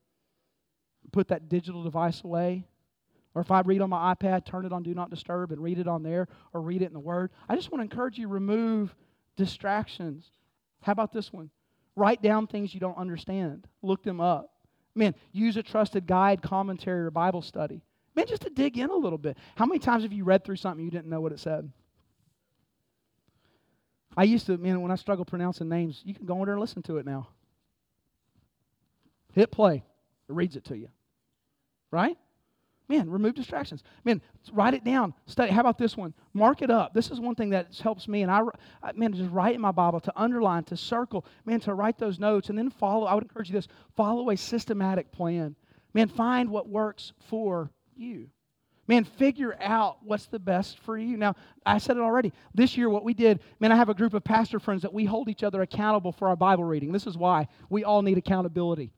put 1.11 1.27
that 1.29 1.49
digital 1.49 1.83
device 1.83 2.23
away. 2.23 2.65
Or 3.33 3.41
if 3.41 3.51
I 3.51 3.61
read 3.61 3.81
on 3.81 3.89
my 3.89 4.13
iPad, 4.15 4.45
turn 4.45 4.65
it 4.65 4.71
on 4.71 4.83
do 4.83 4.93
not 4.93 5.09
disturb 5.09 5.51
and 5.51 5.61
read 5.61 5.77
it 5.77 5.87
on 5.87 6.03
there 6.03 6.27
or 6.53 6.61
read 6.61 6.81
it 6.81 6.85
in 6.85 6.93
the 6.93 6.99
Word. 6.99 7.31
I 7.49 7.55
just 7.55 7.71
want 7.71 7.79
to 7.81 7.83
encourage 7.83 8.17
you 8.17 8.27
remove 8.27 8.95
distractions. 9.35 10.31
How 10.81 10.93
about 10.93 11.11
this 11.11 11.33
one? 11.33 11.49
Write 11.97 12.21
down 12.21 12.47
things 12.47 12.73
you 12.73 12.79
don't 12.79 12.97
understand, 12.97 13.67
look 13.81 14.03
them 14.03 14.21
up. 14.21 14.51
Man, 14.95 15.13
use 15.33 15.57
a 15.57 15.63
trusted 15.63 16.07
guide, 16.07 16.41
commentary, 16.41 17.01
or 17.01 17.11
Bible 17.11 17.41
study. 17.41 17.81
Man, 18.15 18.27
just 18.27 18.43
to 18.43 18.49
dig 18.49 18.77
in 18.77 18.89
a 18.89 18.95
little 18.95 19.17
bit. 19.17 19.37
How 19.55 19.65
many 19.65 19.79
times 19.79 20.03
have 20.03 20.13
you 20.13 20.23
read 20.23 20.45
through 20.45 20.55
something 20.55 20.83
you 20.83 20.91
didn't 20.91 21.09
know 21.09 21.19
what 21.19 21.33
it 21.33 21.39
said? 21.39 21.69
I 24.15 24.23
used 24.23 24.45
to, 24.45 24.57
man, 24.57 24.81
when 24.81 24.91
I 24.91 24.95
struggle 24.95 25.25
pronouncing 25.25 25.67
names, 25.67 26.01
you 26.05 26.13
can 26.13 26.25
go 26.25 26.35
in 26.35 26.45
there 26.45 26.53
and 26.53 26.61
listen 26.61 26.81
to 26.83 26.97
it 26.97 27.05
now. 27.05 27.27
Hit 29.33 29.51
play, 29.51 29.83
it 30.29 30.33
reads 30.33 30.55
it 30.55 30.65
to 30.65 30.77
you. 30.77 30.89
Right? 31.91 32.17
Man, 32.87 33.09
remove 33.09 33.33
distractions. 33.33 33.83
Man, 34.03 34.21
write 34.51 34.75
it 34.75 34.83
down. 34.83 35.15
Study. 35.25 35.51
How 35.51 35.61
about 35.61 35.79
this 35.79 35.97
one? 35.97 36.13
Mark 36.33 36.61
it 36.61 36.69
up. 36.69 36.93
This 36.93 37.09
is 37.09 37.19
one 37.19 37.33
thing 37.33 37.49
that 37.49 37.75
helps 37.81 38.07
me. 38.07 38.21
And 38.21 38.31
I, 38.31 38.41
man, 38.93 39.11
just 39.13 39.31
write 39.31 39.55
in 39.55 39.61
my 39.61 39.71
Bible 39.71 39.99
to 40.01 40.13
underline, 40.15 40.63
to 40.65 40.77
circle, 40.77 41.25
man, 41.45 41.59
to 41.61 41.73
write 41.73 41.97
those 41.97 42.19
notes, 42.19 42.49
and 42.49 42.57
then 42.57 42.69
follow. 42.69 43.07
I 43.07 43.15
would 43.15 43.23
encourage 43.23 43.49
you 43.49 43.55
this: 43.55 43.67
follow 43.95 44.29
a 44.29 44.37
systematic 44.37 45.11
plan. 45.11 45.55
Man, 45.95 46.09
find 46.09 46.49
what 46.49 46.69
works 46.69 47.13
for 47.27 47.71
you. 47.95 48.29
Man, 48.87 49.03
figure 49.03 49.57
out 49.59 49.97
what's 50.03 50.27
the 50.27 50.37
best 50.37 50.77
for 50.81 50.95
you. 50.95 51.17
Now, 51.17 51.33
I 51.65 51.79
said 51.79 51.97
it 51.97 52.01
already. 52.01 52.33
This 52.53 52.77
year, 52.77 52.87
what 52.87 53.03
we 53.03 53.15
did, 53.15 53.39
man, 53.59 53.71
I 53.71 53.77
have 53.77 53.89
a 53.89 53.95
group 53.95 54.13
of 54.13 54.23
pastor 54.23 54.59
friends 54.59 54.83
that 54.83 54.93
we 54.93 55.05
hold 55.05 55.27
each 55.27 55.41
other 55.41 55.63
accountable 55.63 56.11
for 56.11 56.27
our 56.27 56.35
Bible 56.35 56.65
reading. 56.65 56.91
This 56.91 57.07
is 57.07 57.17
why 57.17 57.47
we 57.67 57.83
all 57.83 58.03
need 58.03 58.19
accountability. 58.19 58.91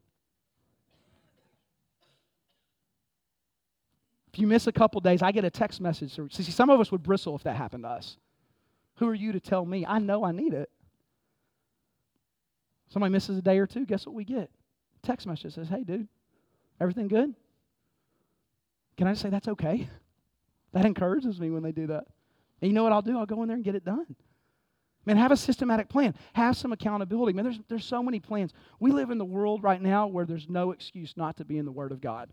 You 4.38 4.48
miss 4.48 4.68
a 4.68 4.72
couple 4.72 5.02
days, 5.02 5.22
I 5.22 5.32
get 5.32 5.46
a 5.46 5.50
text 5.50 5.82
message. 5.82 6.20
See, 6.32 6.44
some 6.44 6.70
of 6.70 6.80
us 6.80 6.92
would 6.92 7.04
bristle 7.04 7.36
if 7.36 7.44
that 7.44 7.56
happened 7.56 7.84
to 7.84 7.90
us. 7.90 8.18
Who 8.96 9.08
are 9.08 9.16
you 9.16 9.32
to 9.32 9.40
tell 9.40 9.66
me? 9.66 9.86
I 9.86 10.00
know 10.00 10.24
I 10.24 10.32
need 10.32 10.54
it. 10.54 10.70
Somebody 12.90 13.12
misses 13.12 13.38
a 13.38 13.42
day 13.42 13.58
or 13.58 13.68
two, 13.68 13.86
guess 13.86 14.06
what 14.06 14.16
we 14.16 14.24
get? 14.24 14.50
Text 15.04 15.28
message 15.28 15.56
says, 15.56 15.68
hey, 15.68 15.84
dude, 15.84 16.08
everything 16.80 17.08
good? 17.08 17.34
Can 18.98 19.08
I 19.08 19.12
just 19.12 19.22
say 19.22 19.30
that's 19.30 19.48
okay? 19.48 19.90
That 20.74 20.86
encourages 20.86 21.40
me 21.40 21.50
when 21.50 21.64
they 21.64 21.72
do 21.72 21.88
that. 21.88 22.04
And 22.62 22.70
you 22.70 22.74
know 22.74 22.84
what 22.84 22.92
I'll 22.92 23.02
do? 23.02 23.18
I'll 23.18 23.26
go 23.26 23.42
in 23.42 23.48
there 23.48 23.56
and 23.56 23.64
get 23.64 23.74
it 23.74 23.86
done. 23.86 24.16
Man, 25.06 25.16
have 25.16 25.32
a 25.32 25.38
systematic 25.38 25.88
plan. 25.88 26.14
Have 26.34 26.58
some 26.58 26.74
accountability. 26.74 27.32
Man, 27.32 27.46
there's, 27.46 27.60
there's 27.70 27.86
so 27.86 28.04
many 28.04 28.20
plans. 28.20 28.54
We 28.80 28.92
live 28.92 29.10
in 29.10 29.18
the 29.18 29.26
world 29.26 29.64
right 29.64 29.82
now 29.82 30.08
where 30.08 30.26
there's 30.26 30.50
no 30.50 30.72
excuse 30.72 31.16
not 31.16 31.38
to 31.38 31.46
be 31.46 31.58
in 31.58 31.66
the 31.66 31.72
Word 31.72 31.94
of 31.94 32.02
God. 32.02 32.30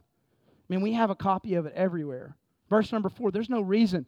I 0.68 0.72
mean, 0.72 0.80
we 0.80 0.92
have 0.92 1.10
a 1.10 1.14
copy 1.14 1.54
of 1.54 1.66
it 1.66 1.74
everywhere. 1.74 2.36
Verse 2.70 2.90
number 2.92 3.08
four, 3.08 3.30
there's 3.30 3.50
no 3.50 3.60
reason 3.60 4.06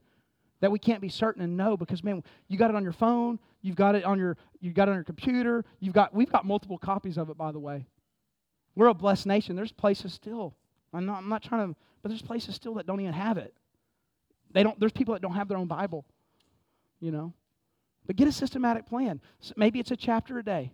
that 0.60 0.72
we 0.72 0.78
can't 0.78 1.02
be 1.02 1.08
certain 1.08 1.42
and 1.42 1.56
know 1.56 1.76
because 1.76 2.02
man, 2.02 2.22
you 2.48 2.56
got 2.56 2.70
it 2.70 2.76
on 2.76 2.82
your 2.82 2.92
phone, 2.92 3.38
you've 3.60 3.76
got 3.76 3.94
it 3.94 4.04
on 4.04 4.18
your 4.18 4.36
you've 4.60 4.74
got 4.74 4.88
it 4.88 4.92
on 4.92 4.96
your 4.96 5.04
computer, 5.04 5.64
you've 5.80 5.94
got 5.94 6.14
we've 6.14 6.32
got 6.32 6.46
multiple 6.46 6.78
copies 6.78 7.18
of 7.18 7.28
it, 7.28 7.36
by 7.36 7.52
the 7.52 7.58
way. 7.58 7.86
We're 8.74 8.88
a 8.88 8.94
blessed 8.94 9.26
nation. 9.26 9.56
There's 9.56 9.72
places 9.72 10.12
still. 10.12 10.54
I'm 10.92 11.06
not, 11.06 11.18
I'm 11.18 11.28
not 11.28 11.42
trying 11.42 11.72
to, 11.72 11.78
but 12.02 12.10
there's 12.10 12.22
places 12.22 12.54
still 12.54 12.74
that 12.74 12.86
don't 12.86 13.00
even 13.00 13.12
have 13.12 13.38
it. 13.38 13.54
They 14.52 14.62
don't, 14.62 14.78
there's 14.78 14.92
people 14.92 15.14
that 15.14 15.22
don't 15.22 15.34
have 15.34 15.48
their 15.48 15.58
own 15.58 15.66
Bible, 15.66 16.04
you 17.00 17.10
know. 17.10 17.32
But 18.06 18.16
get 18.16 18.28
a 18.28 18.32
systematic 18.32 18.86
plan. 18.86 19.20
Maybe 19.56 19.80
it's 19.80 19.90
a 19.90 19.96
chapter 19.96 20.38
a 20.38 20.42
day. 20.42 20.72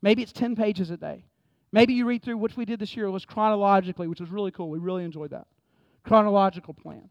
Maybe 0.00 0.22
it's 0.22 0.32
10 0.32 0.56
pages 0.56 0.90
a 0.90 0.96
day. 0.96 1.24
Maybe 1.72 1.94
you 1.94 2.06
read 2.06 2.22
through, 2.22 2.36
which 2.36 2.56
we 2.56 2.64
did 2.64 2.78
this 2.78 2.96
year, 2.96 3.10
was 3.10 3.24
chronologically, 3.24 4.06
which 4.06 4.20
was 4.20 4.30
really 4.30 4.50
cool. 4.50 4.68
We 4.68 4.78
really 4.78 5.04
enjoyed 5.04 5.30
that. 5.30 5.46
Chronological 6.04 6.74
plan. 6.74 7.08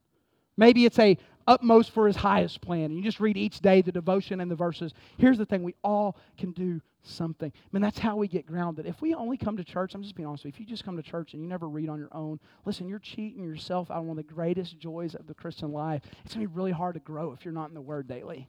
Maybe 0.55 0.85
it's 0.85 0.99
a 0.99 1.17
utmost 1.47 1.91
for 1.91 2.05
his 2.05 2.15
highest 2.15 2.61
plan. 2.61 2.85
And 2.85 2.95
you 2.95 3.01
just 3.01 3.19
read 3.19 3.37
each 3.37 3.59
day 3.61 3.81
the 3.81 3.91
devotion 3.91 4.39
and 4.41 4.51
the 4.51 4.55
verses. 4.55 4.93
Here's 5.17 5.37
the 5.37 5.45
thing 5.45 5.63
we 5.63 5.75
all 5.83 6.17
can 6.37 6.51
do 6.51 6.81
something. 7.03 7.51
I 7.55 7.67
mean, 7.71 7.81
that's 7.81 7.97
how 7.97 8.15
we 8.15 8.27
get 8.27 8.45
grounded. 8.45 8.85
If 8.85 9.01
we 9.01 9.15
only 9.15 9.37
come 9.37 9.57
to 9.57 9.63
church, 9.63 9.95
I'm 9.95 10.03
just 10.03 10.15
being 10.15 10.27
honest 10.27 10.45
with 10.45 10.53
you, 10.53 10.55
if 10.55 10.59
you 10.59 10.65
just 10.67 10.85
come 10.85 10.97
to 10.97 11.03
church 11.03 11.33
and 11.33 11.41
you 11.41 11.49
never 11.49 11.67
read 11.67 11.89
on 11.89 11.97
your 11.97 12.13
own, 12.13 12.39
listen, 12.65 12.87
you're 12.87 12.99
cheating 12.99 13.43
yourself 13.43 13.89
out 13.89 13.97
of 13.97 14.03
one 14.03 14.19
of 14.19 14.27
the 14.27 14.33
greatest 14.33 14.77
joys 14.77 15.15
of 15.15 15.25
the 15.25 15.33
Christian 15.33 15.71
life. 15.71 16.03
It's 16.23 16.35
going 16.35 16.45
to 16.45 16.49
be 16.49 16.55
really 16.55 16.71
hard 16.71 16.93
to 16.93 16.99
grow 16.99 17.31
if 17.31 17.43
you're 17.43 17.53
not 17.53 17.69
in 17.69 17.73
the 17.73 17.81
Word 17.81 18.07
daily. 18.07 18.47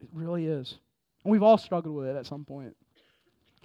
It 0.00 0.08
really 0.12 0.46
is. 0.46 0.78
And 1.24 1.32
we've 1.32 1.42
all 1.42 1.58
struggled 1.58 1.96
with 1.96 2.06
it 2.06 2.16
at 2.16 2.26
some 2.26 2.44
point. 2.44 2.76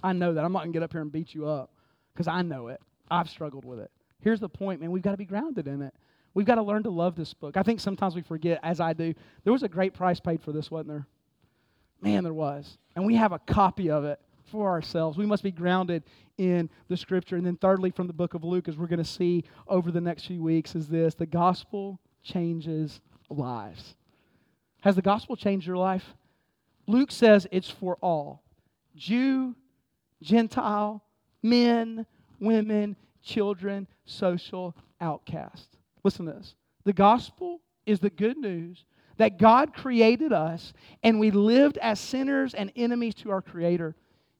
I 0.02 0.12
know 0.12 0.34
that. 0.34 0.44
I'm 0.44 0.52
not 0.52 0.60
going 0.60 0.72
to 0.72 0.76
get 0.76 0.82
up 0.82 0.92
here 0.92 1.00
and 1.00 1.10
beat 1.10 1.34
you 1.34 1.46
up 1.46 1.70
because 2.12 2.28
I 2.28 2.42
know 2.42 2.68
it. 2.68 2.80
I've 3.10 3.28
struggled 3.28 3.64
with 3.64 3.80
it. 3.80 3.90
Here's 4.20 4.40
the 4.40 4.48
point, 4.48 4.80
man. 4.80 4.90
We've 4.90 5.02
got 5.02 5.12
to 5.12 5.16
be 5.16 5.24
grounded 5.24 5.66
in 5.68 5.82
it. 5.82 5.94
We've 6.32 6.46
got 6.46 6.56
to 6.56 6.62
learn 6.62 6.82
to 6.84 6.90
love 6.90 7.14
this 7.14 7.32
book. 7.32 7.56
I 7.56 7.62
think 7.62 7.80
sometimes 7.80 8.14
we 8.14 8.22
forget, 8.22 8.58
as 8.62 8.80
I 8.80 8.92
do, 8.92 9.14
there 9.44 9.52
was 9.52 9.62
a 9.62 9.68
great 9.68 9.94
price 9.94 10.18
paid 10.18 10.42
for 10.42 10.52
this, 10.52 10.70
wasn't 10.70 10.88
there? 10.88 11.06
Man, 12.00 12.24
there 12.24 12.34
was. 12.34 12.78
And 12.96 13.06
we 13.06 13.14
have 13.14 13.32
a 13.32 13.38
copy 13.38 13.90
of 13.90 14.04
it 14.04 14.20
for 14.50 14.70
ourselves. 14.70 15.16
We 15.16 15.26
must 15.26 15.42
be 15.42 15.52
grounded 15.52 16.02
in 16.38 16.68
the 16.88 16.96
scripture. 16.96 17.36
And 17.36 17.46
then, 17.46 17.56
thirdly, 17.56 17.90
from 17.90 18.08
the 18.08 18.12
book 18.12 18.34
of 18.34 18.44
Luke, 18.44 18.68
as 18.68 18.76
we're 18.76 18.88
going 18.88 18.98
to 18.98 19.04
see 19.04 19.44
over 19.68 19.90
the 19.90 20.00
next 20.00 20.26
few 20.26 20.42
weeks, 20.42 20.74
is 20.74 20.88
this 20.88 21.14
the 21.14 21.26
gospel 21.26 22.00
changes 22.22 23.00
lives. 23.30 23.94
Has 24.82 24.96
the 24.96 25.02
gospel 25.02 25.36
changed 25.36 25.66
your 25.66 25.76
life? 25.76 26.14
Luke 26.86 27.10
says 27.10 27.46
it's 27.50 27.70
for 27.70 27.96
all 28.02 28.42
Jew, 28.96 29.54
Gentile, 30.24 31.02
men, 31.42 32.06
women, 32.40 32.96
children, 33.22 33.86
social 34.06 34.74
outcasts. 35.00 35.76
Listen 36.02 36.26
to 36.26 36.32
this. 36.32 36.54
The 36.84 36.92
gospel 36.92 37.60
is 37.86 38.00
the 38.00 38.10
good 38.10 38.38
news 38.38 38.84
that 39.18 39.38
God 39.38 39.74
created 39.74 40.32
us 40.32 40.72
and 41.02 41.20
we 41.20 41.30
lived 41.30 41.78
as 41.78 42.00
sinners 42.00 42.54
and 42.54 42.72
enemies 42.74 43.14
to 43.16 43.30
our 43.30 43.42
Creator. 43.42 43.94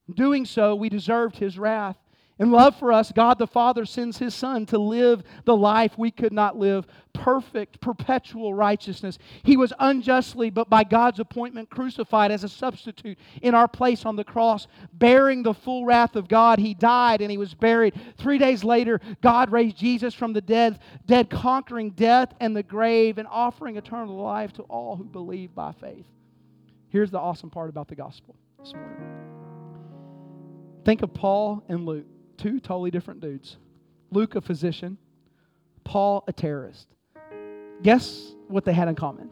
In 0.08 0.14
doing 0.14 0.44
so, 0.44 0.74
we 0.74 0.88
deserved 0.88 1.36
His 1.36 1.58
wrath. 1.58 1.96
In 2.38 2.50
love 2.50 2.76
for 2.76 2.92
us, 2.92 3.12
God 3.12 3.38
the 3.38 3.46
Father 3.46 3.84
sends 3.84 4.18
His 4.18 4.34
Son 4.34 4.66
to 4.66 4.78
live 4.78 5.22
the 5.44 5.56
life 5.56 5.96
we 5.96 6.10
could 6.10 6.32
not 6.32 6.56
live 6.56 6.84
perfect, 7.12 7.80
perpetual 7.80 8.52
righteousness. 8.52 9.18
He 9.44 9.56
was 9.56 9.72
unjustly, 9.78 10.50
but 10.50 10.68
by 10.68 10.82
God's 10.82 11.20
appointment, 11.20 11.70
crucified 11.70 12.32
as 12.32 12.42
a 12.42 12.48
substitute 12.48 13.18
in 13.40 13.54
our 13.54 13.68
place 13.68 14.04
on 14.04 14.16
the 14.16 14.24
cross, 14.24 14.66
bearing 14.92 15.44
the 15.44 15.54
full 15.54 15.86
wrath 15.86 16.16
of 16.16 16.26
God. 16.26 16.58
He 16.58 16.74
died 16.74 17.20
and 17.20 17.30
He 17.30 17.38
was 17.38 17.54
buried. 17.54 17.94
Three 18.18 18.38
days 18.38 18.64
later, 18.64 19.00
God 19.22 19.52
raised 19.52 19.76
Jesus 19.76 20.12
from 20.12 20.32
the 20.32 20.40
dead, 20.40 20.80
dead 21.06 21.30
conquering 21.30 21.90
death 21.90 22.34
and 22.40 22.56
the 22.56 22.64
grave 22.64 23.18
and 23.18 23.28
offering 23.30 23.76
eternal 23.76 24.16
life 24.16 24.52
to 24.54 24.62
all 24.62 24.96
who 24.96 25.04
believe 25.04 25.54
by 25.54 25.70
faith. 25.70 26.06
Here's 26.88 27.12
the 27.12 27.20
awesome 27.20 27.50
part 27.50 27.70
about 27.70 27.86
the 27.86 27.94
gospel 27.94 28.34
this 28.58 28.74
morning. 28.74 29.20
Think 30.84 31.02
of 31.02 31.14
Paul 31.14 31.62
and 31.68 31.86
Luke 31.86 32.06
two 32.36 32.60
totally 32.60 32.90
different 32.90 33.20
dudes. 33.20 33.56
Luke, 34.10 34.34
a 34.34 34.40
physician, 34.40 34.98
Paul, 35.84 36.24
a 36.28 36.32
terrorist. 36.32 36.88
Guess 37.82 38.34
what 38.48 38.64
they 38.64 38.72
had 38.72 38.88
in 38.88 38.94
common? 38.94 39.30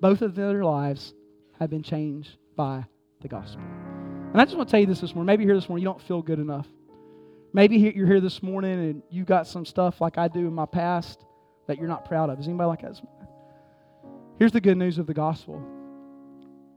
Both 0.00 0.22
of 0.22 0.34
their 0.34 0.64
lives 0.64 1.14
had 1.58 1.70
been 1.70 1.82
changed 1.82 2.36
by 2.56 2.84
the 3.20 3.28
gospel. 3.28 3.62
And 4.32 4.40
I 4.40 4.44
just 4.44 4.56
want 4.56 4.68
to 4.68 4.70
tell 4.72 4.80
you 4.80 4.86
this 4.86 5.00
this 5.00 5.14
morning. 5.14 5.26
Maybe 5.26 5.44
here 5.44 5.54
this 5.54 5.68
morning, 5.68 5.82
you 5.82 5.88
don't 5.88 6.02
feel 6.02 6.22
good 6.22 6.38
enough. 6.38 6.66
Maybe 7.52 7.76
you're 7.76 8.06
here 8.06 8.20
this 8.20 8.42
morning 8.42 8.72
and 8.72 9.02
you've 9.10 9.26
got 9.26 9.46
some 9.46 9.66
stuff 9.66 10.00
like 10.00 10.16
I 10.16 10.28
do 10.28 10.40
in 10.40 10.54
my 10.54 10.66
past 10.66 11.24
that 11.66 11.78
you're 11.78 11.88
not 11.88 12.06
proud 12.06 12.30
of. 12.30 12.40
Is 12.40 12.48
anybody 12.48 12.66
like 12.68 12.80
that? 12.80 13.00
Here's 14.38 14.52
the 14.52 14.60
good 14.60 14.78
news 14.78 14.98
of 14.98 15.06
the 15.06 15.14
gospel 15.14 15.62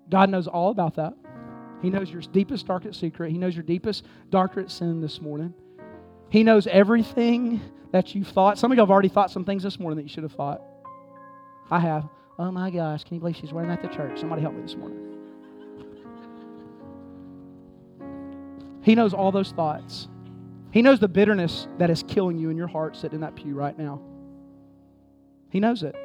God 0.09 0.29
knows 0.29 0.47
all 0.47 0.69
about 0.69 0.95
that. 0.95 1.13
He 1.81 1.89
knows 1.89 2.11
your 2.11 2.21
deepest, 2.21 2.65
darkest 2.65 2.99
secret. 2.99 3.31
He 3.31 3.37
knows 3.37 3.55
your 3.55 3.63
deepest, 3.63 4.05
darkest 4.29 4.77
sin 4.77 5.01
this 5.01 5.21
morning. 5.21 5.53
He 6.29 6.43
knows 6.43 6.67
everything 6.67 7.61
that 7.91 8.15
you've 8.15 8.27
thought. 8.27 8.57
Some 8.57 8.71
of 8.71 8.75
you 8.75 8.81
have 8.81 8.91
already 8.91 9.09
thought 9.09 9.31
some 9.31 9.45
things 9.45 9.63
this 9.63 9.79
morning 9.79 9.97
that 9.97 10.03
you 10.03 10.09
should 10.09 10.23
have 10.23 10.33
thought. 10.33 10.61
I 11.69 11.79
have. 11.79 12.07
Oh 12.37 12.51
my 12.51 12.69
gosh, 12.69 13.03
can 13.03 13.15
you 13.15 13.19
believe 13.19 13.37
she's 13.37 13.53
wearing 13.53 13.69
that 13.69 13.81
to 13.81 13.87
church? 13.87 14.19
Somebody 14.19 14.41
help 14.41 14.55
me 14.55 14.61
this 14.61 14.75
morning. 14.75 14.99
He 18.81 18.93
knows 18.93 19.13
all 19.13 19.31
those 19.31 19.51
thoughts. 19.51 20.07
He 20.71 20.81
knows 20.81 20.99
the 20.99 21.07
bitterness 21.07 21.67
that 21.77 21.89
is 21.89 22.03
killing 22.03 22.37
you 22.37 22.49
in 22.49 22.57
your 22.57 22.67
heart 22.67 22.95
sitting 22.95 23.15
in 23.15 23.21
that 23.21 23.35
pew 23.35 23.55
right 23.55 23.77
now. 23.77 24.01
He 25.49 25.59
knows 25.59 25.83
it. 25.83 25.95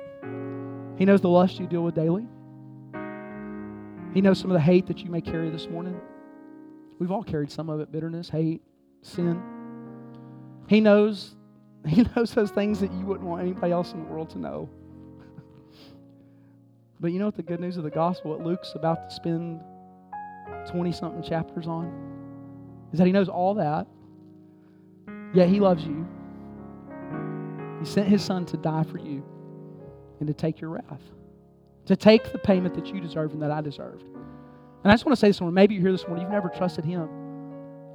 He 0.96 1.04
knows 1.04 1.20
the 1.20 1.28
lust 1.28 1.58
you 1.58 1.66
deal 1.66 1.82
with 1.82 1.94
daily. 1.94 2.26
He 4.14 4.20
knows 4.20 4.38
some 4.40 4.50
of 4.50 4.54
the 4.54 4.60
hate 4.60 4.86
that 4.86 4.98
you 4.98 5.10
may 5.10 5.20
carry 5.20 5.50
this 5.50 5.68
morning. 5.68 6.00
We've 6.98 7.12
all 7.12 7.22
carried 7.22 7.50
some 7.50 7.70
of 7.70 7.80
it 7.80 7.92
bitterness, 7.92 8.28
hate, 8.28 8.62
sin. 9.02 9.40
He 10.68 10.80
knows 10.80 11.36
he 11.86 12.06
knows 12.14 12.34
those 12.34 12.50
things 12.50 12.80
that 12.80 12.92
you 12.92 13.06
wouldn't 13.06 13.26
want 13.26 13.42
anybody 13.42 13.72
else 13.72 13.92
in 13.92 14.00
the 14.00 14.10
world 14.10 14.28
to 14.30 14.38
know. 14.38 14.68
but 17.00 17.12
you 17.12 17.18
know 17.18 17.26
what 17.26 17.36
the 17.36 17.42
good 17.42 17.60
news 17.60 17.76
of 17.76 17.84
the 17.84 17.90
gospel, 17.90 18.32
what 18.32 18.44
Luke's 18.44 18.72
about 18.74 19.08
to 19.08 19.14
spend 19.14 19.60
20 20.68 20.92
something 20.92 21.22
chapters 21.22 21.66
on, 21.66 21.86
is 22.92 22.98
that 22.98 23.06
he 23.06 23.12
knows 23.12 23.28
all 23.28 23.54
that, 23.54 23.86
yet 25.32 25.48
he 25.48 25.60
loves 25.60 25.84
you. 25.84 26.06
He 27.78 27.86
sent 27.86 28.08
his 28.08 28.22
son 28.22 28.44
to 28.46 28.58
die 28.58 28.82
for 28.82 28.98
you 28.98 29.24
and 30.18 30.26
to 30.26 30.34
take 30.34 30.60
your 30.60 30.70
wrath 30.70 31.00
to 31.86 31.96
take 31.96 32.32
the 32.32 32.38
payment 32.38 32.74
that 32.74 32.86
you 32.86 33.00
deserve 33.00 33.32
and 33.32 33.42
that 33.42 33.50
I 33.50 33.60
deserved. 33.60 34.04
And 34.82 34.90
I 34.90 34.94
just 34.94 35.04
want 35.04 35.16
to 35.16 35.20
say 35.20 35.28
this 35.28 35.40
morning, 35.40 35.54
maybe 35.54 35.74
you're 35.74 35.82
here 35.82 35.92
this 35.92 36.06
morning, 36.06 36.22
you've 36.22 36.32
never 36.32 36.48
trusted 36.48 36.84
Him. 36.84 37.08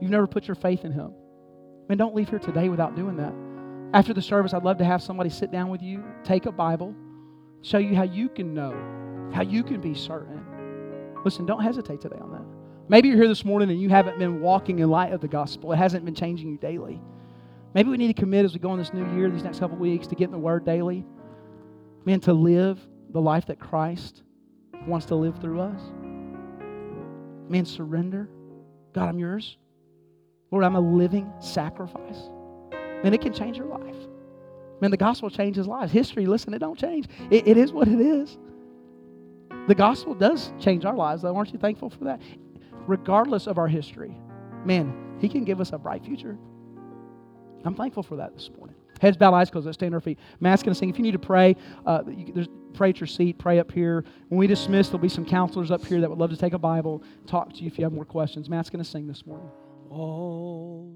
You've 0.02 0.12
never 0.12 0.28
put 0.28 0.48
your 0.48 0.56
faith 0.56 0.84
in 0.86 0.92
Him. 0.92 1.14
Man, 1.90 1.98
don't 1.98 2.16
leave 2.16 2.30
here 2.30 2.40
today 2.40 2.70
without 2.70 2.96
doing 2.96 3.18
that. 3.18 3.34
After 3.94 4.14
the 4.14 4.22
service, 4.22 4.54
I'd 4.54 4.64
love 4.64 4.78
to 4.80 4.86
have 4.86 5.02
somebody 5.02 5.30
sit 5.30 5.52
down 5.52 5.70
with 5.70 5.82
you, 5.82 6.04
take 6.24 6.46
a 6.46 6.52
Bible, 6.52 6.94
show 7.62 7.78
you 7.78 7.96
how 7.96 8.04
you 8.04 8.30
can 8.30 8.54
know, 8.54 8.76
how 9.34 9.42
you 9.42 9.64
can 9.64 9.82
be 9.82 9.94
certain. 9.94 10.44
Listen, 11.24 11.46
don't 11.46 11.64
hesitate 11.64 12.02
today 12.02 12.18
on 12.22 12.32
that. 12.32 12.46
Maybe 12.88 13.08
you're 13.08 13.18
here 13.18 13.28
this 13.28 13.46
morning 13.46 13.70
and 13.72 13.82
you 13.82 13.90
haven't 13.90 14.20
been 14.20 14.42
walking 14.42 14.80
in 14.80 14.90
light 14.90 15.12
of 15.12 15.22
the 15.22 15.28
gospel. 15.28 15.72
It 15.72 15.78
hasn't 15.78 16.06
been 16.06 16.14
changing 16.14 16.50
you 16.50 16.58
daily. 16.58 17.02
Maybe 17.74 17.90
we 17.90 17.98
need 17.98 18.08
to 18.08 18.14
commit 18.14 18.46
as 18.46 18.54
we 18.54 18.60
go 18.60 18.74
in 18.74 18.80
this 18.80 18.94
new 18.94 19.06
year, 19.18 19.30
these 19.30 19.44
next 19.44 19.60
couple 19.60 19.78
weeks, 19.78 20.08
to 20.08 20.16
get 20.16 20.26
in 20.26 20.32
the 20.32 20.38
Word 20.38 20.66
daily. 20.66 21.04
Man, 22.06 22.20
to 22.22 22.34
live 22.34 22.80
the 23.16 23.22
life 23.22 23.46
that 23.46 23.58
Christ 23.62 24.24
wants 24.86 25.06
to 25.06 25.16
live 25.16 25.40
through 25.40 25.62
us? 25.62 25.82
Man, 27.50 27.64
surrender. 27.64 28.28
God, 28.94 29.08
I'm 29.08 29.18
yours. 29.18 29.56
Lord, 30.52 30.66
I'm 30.66 30.76
a 30.76 30.82
living 30.82 31.32
sacrifice. 31.40 32.30
Man, 32.74 33.14
it 33.14 33.22
can 33.22 33.32
change 33.32 33.58
your 33.58 33.68
life. 33.68 33.96
Man, 34.82 34.92
the 34.92 34.98
gospel 34.98 35.30
changes 35.30 35.66
lives. 35.66 35.94
History, 35.94 36.26
listen, 36.26 36.54
it 36.54 36.60
don't 36.60 36.78
change. 36.78 37.08
It, 37.32 37.48
it 37.48 37.56
is 37.56 37.72
what 37.72 37.88
it 37.88 38.02
is. 38.02 38.38
The 39.70 39.76
gospel 39.76 40.14
does 40.14 40.52
change 40.60 40.84
our 40.84 40.96
lives, 40.96 41.22
though. 41.22 41.38
Aren't 41.38 41.54
you 41.54 41.58
thankful 41.58 41.90
for 41.90 42.04
that? 42.04 42.22
Regardless 42.86 43.48
of 43.48 43.58
our 43.58 43.70
history, 43.70 44.14
man, 44.66 45.18
He 45.22 45.30
can 45.30 45.46
give 45.46 45.62
us 45.62 45.72
a 45.72 45.78
bright 45.78 46.04
future. 46.04 46.38
I'm 47.64 47.76
thankful 47.76 48.04
for 48.04 48.18
that 48.18 48.36
this 48.36 48.50
morning. 48.58 48.76
Heads 49.06 49.18
bowed, 49.18 49.36
eyes 49.36 49.52
closed. 49.52 49.68
Let's 49.68 49.78
stand 49.78 49.94
on 49.94 49.96
our 49.96 50.02
feet. 50.02 50.18
Matt's 50.40 50.64
going 50.64 50.74
to 50.74 50.80
sing. 50.80 50.90
If 50.90 50.98
you 50.98 51.04
need 51.04 51.12
to 51.12 51.20
pray, 51.20 51.56
uh, 51.86 52.02
you, 52.08 52.48
pray 52.74 52.90
at 52.90 53.00
your 53.00 53.06
seat, 53.06 53.38
pray 53.38 53.60
up 53.60 53.72
here. 53.72 54.04
When 54.30 54.40
we 54.40 54.48
dismiss, 54.48 54.88
there'll 54.88 54.98
be 54.98 55.10
some 55.10 55.26
counselors 55.26 55.70
up 55.70 55.86
here 55.86 56.02
that 56.02 56.10
would 56.10 56.18
love 56.18 56.32
to 56.32 56.38
take 56.38 56.54
a 56.54 56.58
Bible, 56.58 57.04
talk 57.28 57.54
to 57.54 57.60
you 57.62 57.68
if 57.68 57.78
you 57.78 57.84
have 57.84 57.94
more 57.94 58.04
questions. 58.04 58.50
Matt's 58.50 58.72
going 58.72 58.84
to 58.84 58.90
sing 58.90 59.06
this 59.06 59.24
morning. 59.28 59.52
Oh. 59.92 60.92